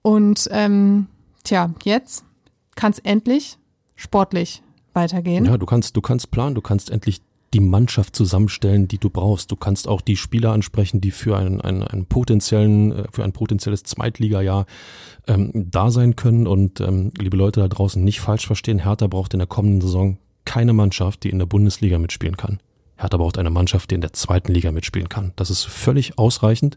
Und 0.03 0.49
ähm, 0.53 1.07
tja, 1.45 1.71
jetzt 1.83 2.25
kann 2.77 2.93
es 2.93 2.99
endlich 2.99 3.59
sportlich 3.97 4.63
weitergehen. 4.93 5.45
Ja, 5.45 5.57
du 5.57 5.67
kannst, 5.67 5.97
du 5.97 6.01
kannst 6.01 6.31
planen, 6.31 6.55
du 6.55 6.61
kannst 6.61 6.91
endlich 6.91 7.23
die 7.55 7.61
Mannschaft 7.61 8.15
zusammenstellen, 8.15 8.89
die 8.89 8.99
du 8.99 9.11
brauchst. 9.11 9.51
Du 9.51 9.57
kannst 9.57 9.89
auch 9.89 10.01
die 10.01 10.17
Spieler 10.17 10.53
ansprechen, 10.53 11.01
die 11.01 11.11
für 11.11 11.37
einen, 11.37 11.61
einen, 11.61 11.83
einen 11.83 12.07
potenziellen, 12.07 12.93
äh, 12.93 13.05
für 13.11 13.25
ein 13.25 13.33
potenzielles 13.33 13.83
Zweitligajahr 13.85 14.67
ähm, 15.27 15.51
da 15.55 15.91
sein 15.91 16.17
können. 16.17 16.47
Und 16.47 16.81
ähm, 16.81 17.13
liebe 17.19 17.37
Leute 17.37 17.61
da 17.61 17.69
draußen, 17.69 18.03
nicht 18.03 18.21
falsch 18.21 18.47
verstehen, 18.47 18.81
Hertha 18.81 19.07
braucht 19.07 19.33
in 19.33 19.39
der 19.39 19.49
kommenden 19.49 19.81
Saison 19.81 20.19
keine 20.45 20.73
Mannschaft, 20.73 21.25
die 21.25 21.31
in 21.31 21.39
der 21.39 21.47
Bundesliga 21.47 21.99
mitspielen 21.99 22.37
kann. 22.37 22.61
Hertha 22.97 23.17
braucht 23.17 23.39
eine 23.39 23.51
Mannschaft, 23.51 23.91
die 23.91 23.95
in 23.95 24.01
der 24.01 24.13
zweiten 24.13 24.53
Liga 24.53 24.73
mitspielen 24.73 25.09
kann. 25.09 25.33
Das 25.37 25.51
ist 25.51 25.65
völlig 25.65 26.19
ausreichend 26.19 26.77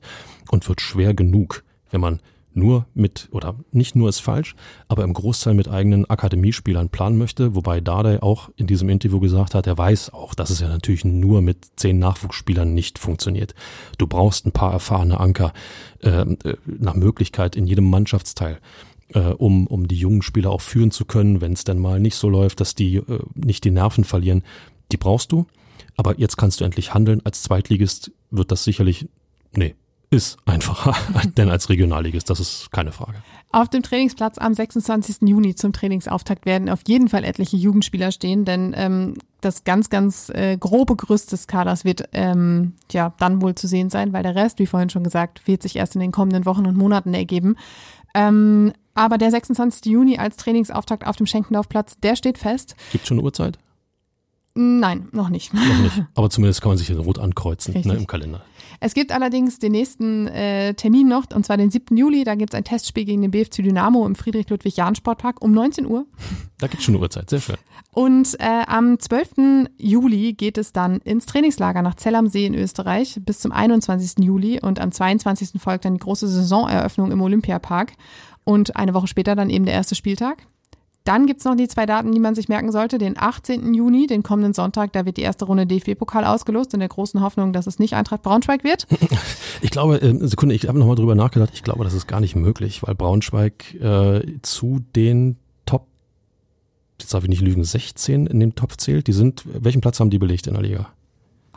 und 0.51 0.67
wird 0.67 0.81
schwer 0.81 1.13
genug, 1.13 1.63
wenn 1.89 2.01
man 2.01 2.19
nur 2.53 2.85
mit, 2.93 3.29
oder 3.31 3.55
nicht 3.71 3.95
nur 3.95 4.09
ist 4.09 4.19
falsch, 4.19 4.55
aber 4.87 5.03
im 5.03 5.13
Großteil 5.13 5.53
mit 5.53 5.67
eigenen 5.67 6.09
Akademiespielern 6.09 6.89
planen 6.89 7.17
möchte, 7.17 7.55
wobei 7.55 7.81
Dardai 7.81 8.21
auch 8.21 8.49
in 8.55 8.67
diesem 8.67 8.89
Interview 8.89 9.19
gesagt 9.19 9.55
hat, 9.55 9.67
er 9.67 9.77
weiß 9.77 10.13
auch, 10.13 10.33
dass 10.33 10.49
es 10.49 10.59
ja 10.59 10.67
natürlich 10.67 11.05
nur 11.05 11.41
mit 11.41 11.67
zehn 11.75 11.99
Nachwuchsspielern 11.99 12.73
nicht 12.73 12.99
funktioniert. 12.99 13.55
Du 13.97 14.07
brauchst 14.07 14.45
ein 14.45 14.51
paar 14.51 14.73
erfahrene 14.73 15.19
Anker 15.19 15.53
äh, 15.99 16.25
nach 16.65 16.95
Möglichkeit 16.95 17.55
in 17.55 17.67
jedem 17.67 17.89
Mannschaftsteil. 17.89 18.59
Äh, 19.13 19.33
um, 19.33 19.67
um 19.67 19.89
die 19.89 19.97
jungen 19.97 20.21
Spieler 20.21 20.51
auch 20.51 20.61
führen 20.61 20.91
zu 20.91 21.03
können, 21.03 21.41
wenn 21.41 21.51
es 21.51 21.65
dann 21.65 21.79
mal 21.79 21.99
nicht 21.99 22.15
so 22.15 22.29
läuft, 22.29 22.61
dass 22.61 22.75
die 22.75 22.95
äh, 22.95 23.19
nicht 23.35 23.65
die 23.65 23.71
Nerven 23.71 24.05
verlieren. 24.05 24.43
Die 24.93 24.97
brauchst 24.97 25.33
du, 25.33 25.47
aber 25.97 26.17
jetzt 26.17 26.37
kannst 26.37 26.61
du 26.61 26.63
endlich 26.63 26.93
handeln. 26.93 27.21
Als 27.25 27.43
Zweitligist 27.43 28.11
wird 28.29 28.51
das 28.51 28.63
sicherlich, 28.63 29.09
nee, 29.53 29.75
ist 30.11 30.37
einfacher 30.45 30.95
denn 31.37 31.49
als 31.49 31.69
Regionalligist, 31.69 32.29
das 32.29 32.39
ist 32.39 32.71
keine 32.71 32.91
Frage. 32.91 33.23
Auf 33.51 33.69
dem 33.69 33.81
Trainingsplatz 33.81 34.37
am 34.37 34.53
26. 34.53 35.27
Juni 35.27 35.55
zum 35.55 35.73
Trainingsauftakt 35.73 36.45
werden 36.45 36.69
auf 36.69 36.81
jeden 36.85 37.09
Fall 37.09 37.23
etliche 37.23 37.57
Jugendspieler 37.57 38.11
stehen, 38.11 38.45
denn 38.45 38.73
ähm, 38.75 39.15
das 39.39 39.63
ganz, 39.63 39.89
ganz 39.89 40.29
äh, 40.29 40.57
grobe 40.57 40.95
Gerüst 40.95 41.31
des 41.31 41.47
Kaders 41.47 41.85
wird 41.85 42.09
ähm, 42.11 42.73
ja 42.91 43.13
dann 43.19 43.41
wohl 43.41 43.55
zu 43.55 43.67
sehen 43.67 43.89
sein, 43.89 44.13
weil 44.13 44.23
der 44.23 44.35
Rest, 44.35 44.59
wie 44.59 44.67
vorhin 44.67 44.89
schon 44.89 45.03
gesagt, 45.03 45.47
wird 45.47 45.63
sich 45.63 45.77
erst 45.77 45.95
in 45.95 46.01
den 46.01 46.11
kommenden 46.11 46.45
Wochen 46.45 46.65
und 46.65 46.77
Monaten 46.77 47.13
ergeben. 47.13 47.55
Ähm, 48.13 48.73
aber 48.93 49.17
der 49.17 49.31
26. 49.31 49.85
Juni 49.85 50.17
als 50.17 50.35
Trainingsauftakt 50.35 51.07
auf 51.07 51.15
dem 51.15 51.25
Schenkendorfplatz, 51.25 51.97
der 52.03 52.17
steht 52.17 52.37
fest. 52.37 52.75
Gibt 52.91 53.07
schon 53.07 53.17
eine 53.17 53.25
Uhrzeit? 53.25 53.57
Nein, 54.53 55.07
noch 55.13 55.29
nicht. 55.29 55.53
Noch 55.53 55.79
nicht. 55.79 56.03
Aber 56.15 56.29
zumindest 56.29 56.61
kann 56.61 56.71
man 56.71 56.77
sich 56.77 56.89
in 56.89 56.99
Rot 56.99 57.19
ankreuzen 57.19 57.73
ne, 57.85 57.93
im 57.93 58.05
Kalender. 58.05 58.41
Es 58.83 58.95
gibt 58.95 59.11
allerdings 59.11 59.59
den 59.59 59.73
nächsten 59.73 60.25
äh, 60.25 60.73
Termin 60.73 61.07
noch, 61.07 61.25
und 61.35 61.45
zwar 61.45 61.55
den 61.55 61.69
7. 61.69 61.95
Juli. 61.95 62.23
Da 62.23 62.33
gibt 62.33 62.51
es 62.51 62.57
ein 62.57 62.63
Testspiel 62.63 63.05
gegen 63.05 63.21
den 63.21 63.29
BFC 63.29 63.57
Dynamo 63.57 64.07
im 64.07 64.15
Friedrich-Ludwig-Jahn-Sportpark 64.15 65.39
um 65.39 65.51
19 65.51 65.85
Uhr. 65.85 66.07
Da 66.57 66.65
gibt 66.65 66.79
es 66.79 66.85
schon 66.85 66.95
eine 66.95 67.03
Uhrzeit, 67.03 67.29
sehr 67.29 67.41
schön. 67.41 67.57
Und 67.91 68.39
äh, 68.39 68.63
am 68.65 68.99
12. 68.99 69.67
Juli 69.77 70.33
geht 70.33 70.57
es 70.57 70.73
dann 70.73 70.97
ins 71.01 71.27
Trainingslager 71.27 71.83
nach 71.83 71.93
Zell 71.93 72.15
am 72.15 72.27
See 72.27 72.47
in 72.47 72.55
Österreich 72.55 73.19
bis 73.23 73.39
zum 73.39 73.51
21. 73.51 74.25
Juli. 74.25 74.59
Und 74.59 74.79
am 74.79 74.91
22. 74.91 75.61
folgt 75.61 75.85
dann 75.85 75.93
die 75.93 75.99
große 75.99 76.27
Saisoneröffnung 76.27 77.11
im 77.11 77.21
Olympiapark. 77.21 77.93
Und 78.43 78.75
eine 78.75 78.95
Woche 78.95 79.07
später 79.07 79.35
dann 79.35 79.51
eben 79.51 79.65
der 79.65 79.75
erste 79.75 79.93
Spieltag. 79.93 80.47
Dann 81.03 81.25
gibt's 81.25 81.45
noch 81.45 81.55
die 81.55 81.67
zwei 81.67 81.85
Daten, 81.85 82.11
die 82.11 82.19
man 82.19 82.35
sich 82.35 82.47
merken 82.47 82.71
sollte. 82.71 82.99
Den 82.99 83.17
18. 83.17 83.73
Juni, 83.73 84.05
den 84.05 84.21
kommenden 84.21 84.53
Sonntag, 84.53 84.93
da 84.93 85.05
wird 85.05 85.17
die 85.17 85.23
erste 85.23 85.45
Runde 85.45 85.65
DFB-Pokal 85.65 86.25
ausgelost, 86.25 86.73
in 86.73 86.79
der 86.79 86.89
großen 86.89 87.21
Hoffnung, 87.21 87.53
dass 87.53 87.65
es 87.65 87.79
nicht 87.79 87.95
Eintracht 87.95 88.21
Braunschweig 88.21 88.63
wird. 88.63 88.87
Ich 89.63 89.69
glaube, 89.69 90.01
äh, 90.01 90.27
Sekunde, 90.27 90.55
ich 90.55 90.67
habe 90.67 90.79
nochmal 90.79 90.95
drüber 90.95 91.13
nachgedacht, 91.13 91.51
ich 91.53 91.61
glaube, 91.61 91.83
das 91.83 91.93
ist 91.93 92.07
gar 92.07 92.19
nicht 92.19 92.35
möglich, 92.35 92.81
weil 92.81 92.95
Braunschweig 92.95 93.75
äh, 93.75 94.21
zu 94.41 94.81
den 94.95 95.37
Top, 95.67 95.85
jetzt 96.99 97.13
darf 97.13 97.23
ich 97.23 97.29
nicht 97.29 97.41
lügen, 97.41 97.63
16 97.63 98.25
in 98.25 98.39
dem 98.39 98.55
Topf 98.55 98.77
zählt. 98.77 99.05
Die 99.05 99.13
sind, 99.13 99.43
welchen 99.45 99.81
Platz 99.81 99.99
haben 99.99 100.09
die 100.09 100.17
belegt 100.17 100.47
in 100.47 100.53
der 100.53 100.63
Liga? 100.63 100.89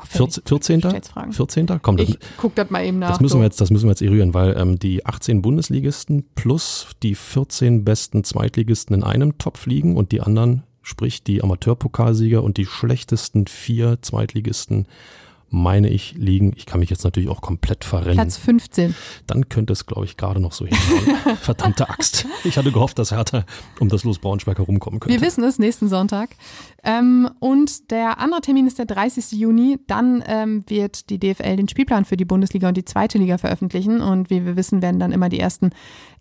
14. 0.04 0.82
14. 1.30 1.80
Komm, 1.82 1.98
ich 1.98 2.18
guck 2.36 2.54
das 2.54 2.70
mal 2.70 2.84
eben 2.84 2.98
nach. 2.98 3.10
Das 3.10 3.20
müssen 3.20 3.40
wir 3.40 3.44
jetzt, 3.44 3.60
das 3.60 3.70
müssen 3.70 3.86
wir 3.86 3.92
jetzt 3.92 4.02
eruieren, 4.02 4.34
weil 4.34 4.56
ähm, 4.56 4.78
die 4.78 5.04
18 5.04 5.42
Bundesligisten 5.42 6.24
plus 6.34 6.88
die 7.02 7.14
14 7.14 7.84
besten 7.84 8.24
Zweitligisten 8.24 8.94
in 8.94 9.02
einem 9.02 9.38
Topf 9.38 9.66
liegen 9.66 9.96
und 9.96 10.12
die 10.12 10.20
anderen, 10.20 10.62
sprich 10.82 11.22
die 11.22 11.42
Amateurpokalsieger 11.42 12.42
und 12.42 12.56
die 12.56 12.66
schlechtesten 12.66 13.46
vier 13.46 13.98
Zweitligisten 14.02 14.86
meine 15.50 15.88
ich, 15.88 16.14
liegen. 16.14 16.52
Ich 16.57 16.66
kann 16.66 16.80
mich 16.80 16.90
jetzt 16.90 17.04
natürlich 17.04 17.28
auch 17.28 17.40
komplett 17.40 17.85
verrennen. 17.85 18.14
Platz 18.14 18.37
15. 18.37 18.94
Dann 19.26 19.48
könnte 19.48 19.72
es, 19.72 19.87
glaube 19.87 20.04
ich, 20.04 20.16
gerade 20.16 20.40
noch 20.40 20.52
so 20.52 20.66
hinhauen. 20.66 21.37
Verdammte 21.40 21.88
Axt. 21.88 22.26
Ich 22.44 22.59
hatte 22.59 22.72
gehofft, 22.72 22.98
dass 22.98 23.12
Hertha 23.12 23.44
um 23.80 23.88
das 23.88 24.04
Los 24.04 24.18
Braunschweig 24.18 24.59
herumkommen 24.59 25.00
könnte. 25.00 25.14
Wir 25.14 25.26
wissen 25.26 25.44
es, 25.44 25.59
nächsten 25.59 25.88
Sonntag. 25.88 26.37
Ähm, 26.83 27.30
und 27.40 27.90
der 27.90 28.18
andere 28.18 28.40
Termin 28.40 28.66
ist 28.66 28.78
der 28.78 28.87
30. 28.87 29.33
Juni. 29.33 29.78
Dann 29.87 30.22
ähm, 30.26 30.64
wird 30.66 31.11
die 31.11 31.18
DFL 31.18 31.57
den 31.57 31.68
Spielplan 31.68 32.04
für 32.04 32.16
die 32.16 32.24
Bundesliga 32.24 32.68
und 32.68 32.76
die 32.76 32.85
zweite 32.85 33.18
Liga 33.18 33.38
veröffentlichen. 33.38 34.00
Und 34.00 34.30
wie 34.30 34.44
wir 34.44 34.57
wissen, 34.57 34.83
werden 34.83 35.00
dann 35.00 35.12
immer 35.12 35.28
die 35.28 35.40
ersten 35.40 35.70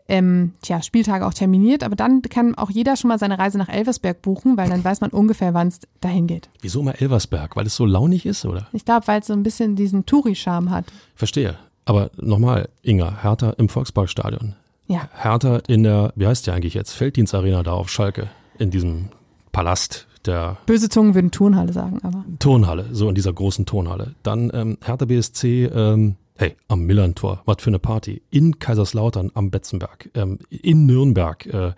ähm, 0.08 0.54
tja, 0.62 0.82
Spieltage 0.82 1.26
auch 1.26 1.34
terminiert, 1.34 1.84
aber 1.84 1.96
dann 1.96 2.22
kann 2.22 2.56
auch 2.56 2.70
jeder 2.70 2.96
schon 2.98 3.08
mal 3.08 3.20
seine 3.20 3.40
Reise 3.40 3.58
nach 3.58 3.70
Elversberg 3.70 4.22
buchen, 4.22 4.58
weil 4.58 4.70
dann 4.70 4.84
weiß 4.84 5.02
man 5.02 5.12
ungefähr, 5.12 5.54
wann 5.54 5.70
es 5.70 5.80
dahin 6.02 6.28
geht. 6.28 6.50
Wieso 6.62 6.82
immer 6.82 7.00
Elversberg? 7.02 7.56
Weil 7.56 7.66
es 7.66 7.76
so 7.76 7.86
launig 7.86 8.26
ist, 8.26 8.46
oder? 8.46 8.68
Ich 8.74 8.86
glaube, 8.86 9.08
weil 9.08 9.22
es 9.22 9.28
so 9.28 9.34
ein 9.34 9.44
bisschen 9.44 9.76
diesen 9.76 10.06
Touri-Charme 10.06 10.70
hat. 10.70 10.86
Verstehe. 11.16 11.56
Aber 11.86 12.12
nochmal, 12.18 12.70
Inga, 12.82 13.24
Hertha 13.24 13.52
im 13.52 13.70
Volksparkstadion. 13.70 14.56
Ja. 14.88 15.10
Hertha 15.14 15.62
in 15.68 15.84
der, 15.84 16.14
wie 16.16 16.28
heißt 16.28 16.48
der 16.48 16.54
eigentlich 16.54 16.74
jetzt? 16.74 16.94
Felddienstarena 16.94 17.64
da 17.64 17.72
auf 17.72 17.90
Schalke, 17.90 18.30
in 18.58 18.72
diesem 18.72 19.10
Palast 19.52 20.08
der. 20.28 20.58
Böse 20.66 20.90
Zungen 20.90 21.16
würden 21.16 21.32
Turnhalle 21.32 21.74
sagen, 21.74 22.00
aber. 22.04 22.26
Turnhalle, 22.40 22.88
so 22.92 23.10
in 23.10 23.16
dieser 23.16 23.34
großen 23.34 23.66
Turnhalle. 23.66 24.16
Dann 24.24 24.52
ähm, 24.54 24.78
Hertha 24.84 25.06
BSC 25.06 25.66
ähm, 25.66 26.16
Hey, 26.36 26.56
am 26.68 26.86
Millantor, 26.86 27.44
was 27.46 27.58
für 27.60 27.70
eine 27.70 27.78
Party. 27.78 28.24
In 28.32 28.58
Kaiserslautern 28.58 29.32
am 29.36 29.52
Betzenberg, 29.52 30.10
ähm, 30.16 30.40
in 30.50 30.88
Nürnberg. 30.88 31.46
Äh, 31.46 31.74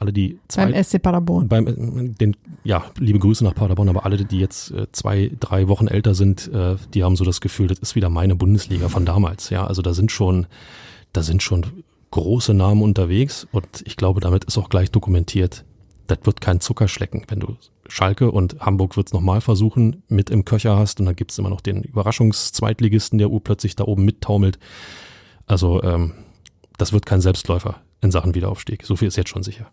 alle 0.00 0.12
die 0.12 0.38
zwei, 0.48 0.66
beim 0.66 0.84
SC 0.84 1.00
Paderborn. 1.00 1.48
Beim, 1.48 2.14
den, 2.16 2.36
ja, 2.64 2.84
liebe 2.98 3.18
Grüße 3.18 3.44
nach 3.44 3.54
Paderborn, 3.54 3.88
aber 3.88 4.04
alle, 4.04 4.16
die 4.16 4.38
jetzt 4.38 4.70
äh, 4.72 4.86
zwei, 4.92 5.30
drei 5.38 5.68
Wochen 5.68 5.88
älter 5.88 6.14
sind, 6.14 6.52
äh, 6.52 6.76
die 6.94 7.04
haben 7.04 7.16
so 7.16 7.24
das 7.24 7.40
Gefühl, 7.40 7.68
das 7.68 7.78
ist 7.78 7.94
wieder 7.94 8.08
meine 8.08 8.36
Bundesliga 8.36 8.88
von 8.88 9.04
damals. 9.04 9.50
Ja, 9.50 9.66
also 9.66 9.82
da 9.82 9.94
sind 9.94 10.12
schon, 10.12 10.46
da 11.12 11.22
sind 11.22 11.42
schon 11.42 11.66
große 12.10 12.54
Namen 12.54 12.82
unterwegs 12.82 13.46
und 13.50 13.66
ich 13.84 13.96
glaube, 13.96 14.20
damit 14.20 14.44
ist 14.44 14.56
auch 14.56 14.68
gleich 14.68 14.90
dokumentiert, 14.90 15.64
das 16.08 16.18
wird 16.24 16.40
kein 16.40 16.60
Zuckerschlecken, 16.60 17.24
wenn 17.28 17.40
du 17.40 17.56
Schalke 17.88 18.30
und 18.30 18.60
Hamburg 18.60 18.96
wird 18.96 19.08
es 19.08 19.12
nochmal 19.12 19.40
versuchen, 19.40 20.02
mit 20.08 20.30
im 20.30 20.44
Köcher 20.44 20.76
hast 20.76 21.00
und 21.00 21.06
dann 21.06 21.16
gibt 21.16 21.30
es 21.30 21.38
immer 21.38 21.50
noch 21.50 21.60
den 21.60 21.82
Überraschungszweitligisten, 21.82 23.18
der 23.18 23.30
U 23.30 23.40
plötzlich 23.40 23.76
da 23.76 23.84
oben 23.84 24.04
mittaumelt. 24.04 24.58
Also 25.46 25.82
ähm, 25.82 26.14
das 26.76 26.92
wird 26.92 27.06
kein 27.06 27.20
Selbstläufer 27.20 27.80
in 28.00 28.10
Sachen 28.10 28.34
Wiederaufstieg. 28.34 28.84
So 28.84 28.94
viel 28.96 29.08
ist 29.08 29.16
jetzt 29.16 29.30
schon 29.30 29.42
sicher. 29.42 29.70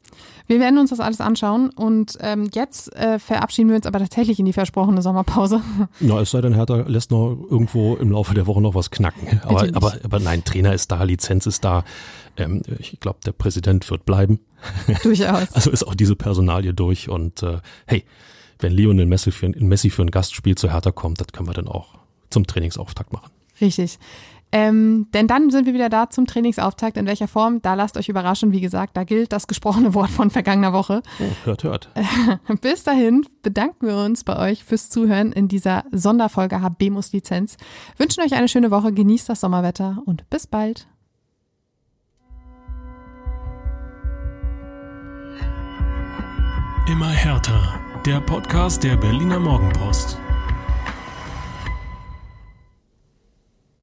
Wir 0.48 0.60
werden 0.60 0.80
uns 0.80 0.90
das 0.90 1.00
alles 1.00 1.22
anschauen 1.22 1.70
und 1.70 2.18
ähm, 2.22 2.50
jetzt 2.54 2.96
äh, 2.96 3.20
verabschieden 3.20 3.70
wir 3.70 3.76
uns 3.76 3.86
aber 3.86 4.00
tatsächlich 4.00 4.40
in 4.40 4.46
die 4.46 4.54
versprochene 4.54 5.02
Sommerpause. 5.02 5.62
Na, 6.00 6.20
es 6.20 6.32
sei 6.32 6.42
denn, 6.42 6.56
Hertha 6.56 6.78
lässt 6.88 7.12
noch 7.12 7.38
irgendwo 7.50 7.96
im 7.96 8.12
Laufe 8.12 8.34
der 8.34 8.48
Woche 8.48 8.62
noch 8.62 8.74
was 8.74 8.90
knacken. 8.90 9.42
Aber, 9.44 9.68
aber, 9.74 9.98
aber 10.04 10.20
nein, 10.20 10.44
Trainer 10.44 10.74
ist 10.74 10.92
da, 10.92 11.04
Lizenz 11.04 11.46
ist 11.46 11.64
da. 11.64 11.84
Ähm, 12.38 12.64
ich 12.80 13.00
glaube, 13.00 13.20
der 13.26 13.32
Präsident 13.32 13.90
wird 13.92 14.06
bleiben. 14.06 14.40
Durchaus. 15.04 15.52
also 15.54 15.70
ist 15.70 15.84
auch 15.84 15.96
diese 15.96 16.16
Personalie 16.16 16.74
durch 16.74 17.10
und 17.10 17.44
äh, 17.44 17.60
hey, 17.86 18.04
wenn 18.60 18.72
Lionel 18.72 19.06
Messi 19.06 19.32
für, 19.32 19.50
Messi 19.50 19.90
für 19.92 20.02
ein 20.02 20.12
Gastspiel 20.12 20.56
zu 20.56 20.72
Hertha 20.72 20.92
kommt, 20.92 21.22
das 21.22 21.28
können 21.28 21.48
wir 21.48 21.54
dann 21.54 21.68
auch 21.68 21.96
zum 22.30 22.48
Trainingsauftakt 22.48 23.14
machen. 23.14 23.30
Richtig. 23.62 24.00
Ähm, 24.58 25.08
denn 25.13 25.28
dann 25.28 25.50
sind 25.50 25.65
wir 25.65 25.74
wieder 25.74 25.89
da 25.89 26.10
zum 26.10 26.28
Trainingsauftakt. 26.28 26.96
In 26.96 27.08
welcher 27.08 27.28
Form? 27.28 27.62
Da 27.62 27.74
lasst 27.74 27.98
euch 27.98 28.08
überraschen. 28.08 28.54
Wie 28.54 28.62
gesagt, 28.62 28.96
da 28.96 29.04
gilt 29.04 29.34
das 29.34 29.48
gesprochene 29.48 29.94
Wort 29.94 30.10
von 30.10 30.30
vergangener 30.30 30.72
Woche. 30.72 31.02
Oh, 31.20 31.26
hört, 31.44 31.65
hört. 31.65 31.89
Bis 32.62 32.86
dahin 32.86 33.26
bedanken 33.44 33.86
wir 33.86 33.98
uns 33.98 34.24
bei 34.24 34.39
euch 34.39 34.63
fürs 34.63 34.89
Zuhören 34.89 35.34
in 35.34 35.50
dieser 35.50 35.84
Sonderfolge 35.91 36.62
HBMUS 36.62 37.12
Lizenz. 37.12 37.58
Wünschen 37.98 38.24
euch 38.24 38.34
eine 38.34 38.48
schöne 38.48 38.72
Woche, 38.72 38.94
genießt 38.94 39.28
das 39.28 39.41
Sommerwetter 39.41 40.02
und 40.06 40.30
bis 40.30 40.48
bald. 40.48 40.88
Immer 46.89 47.10
härter. 47.10 47.78
Der 48.06 48.22
Podcast 48.22 48.86
der 48.86 48.96
Berliner 48.96 49.39
Morgenpost. 49.41 50.18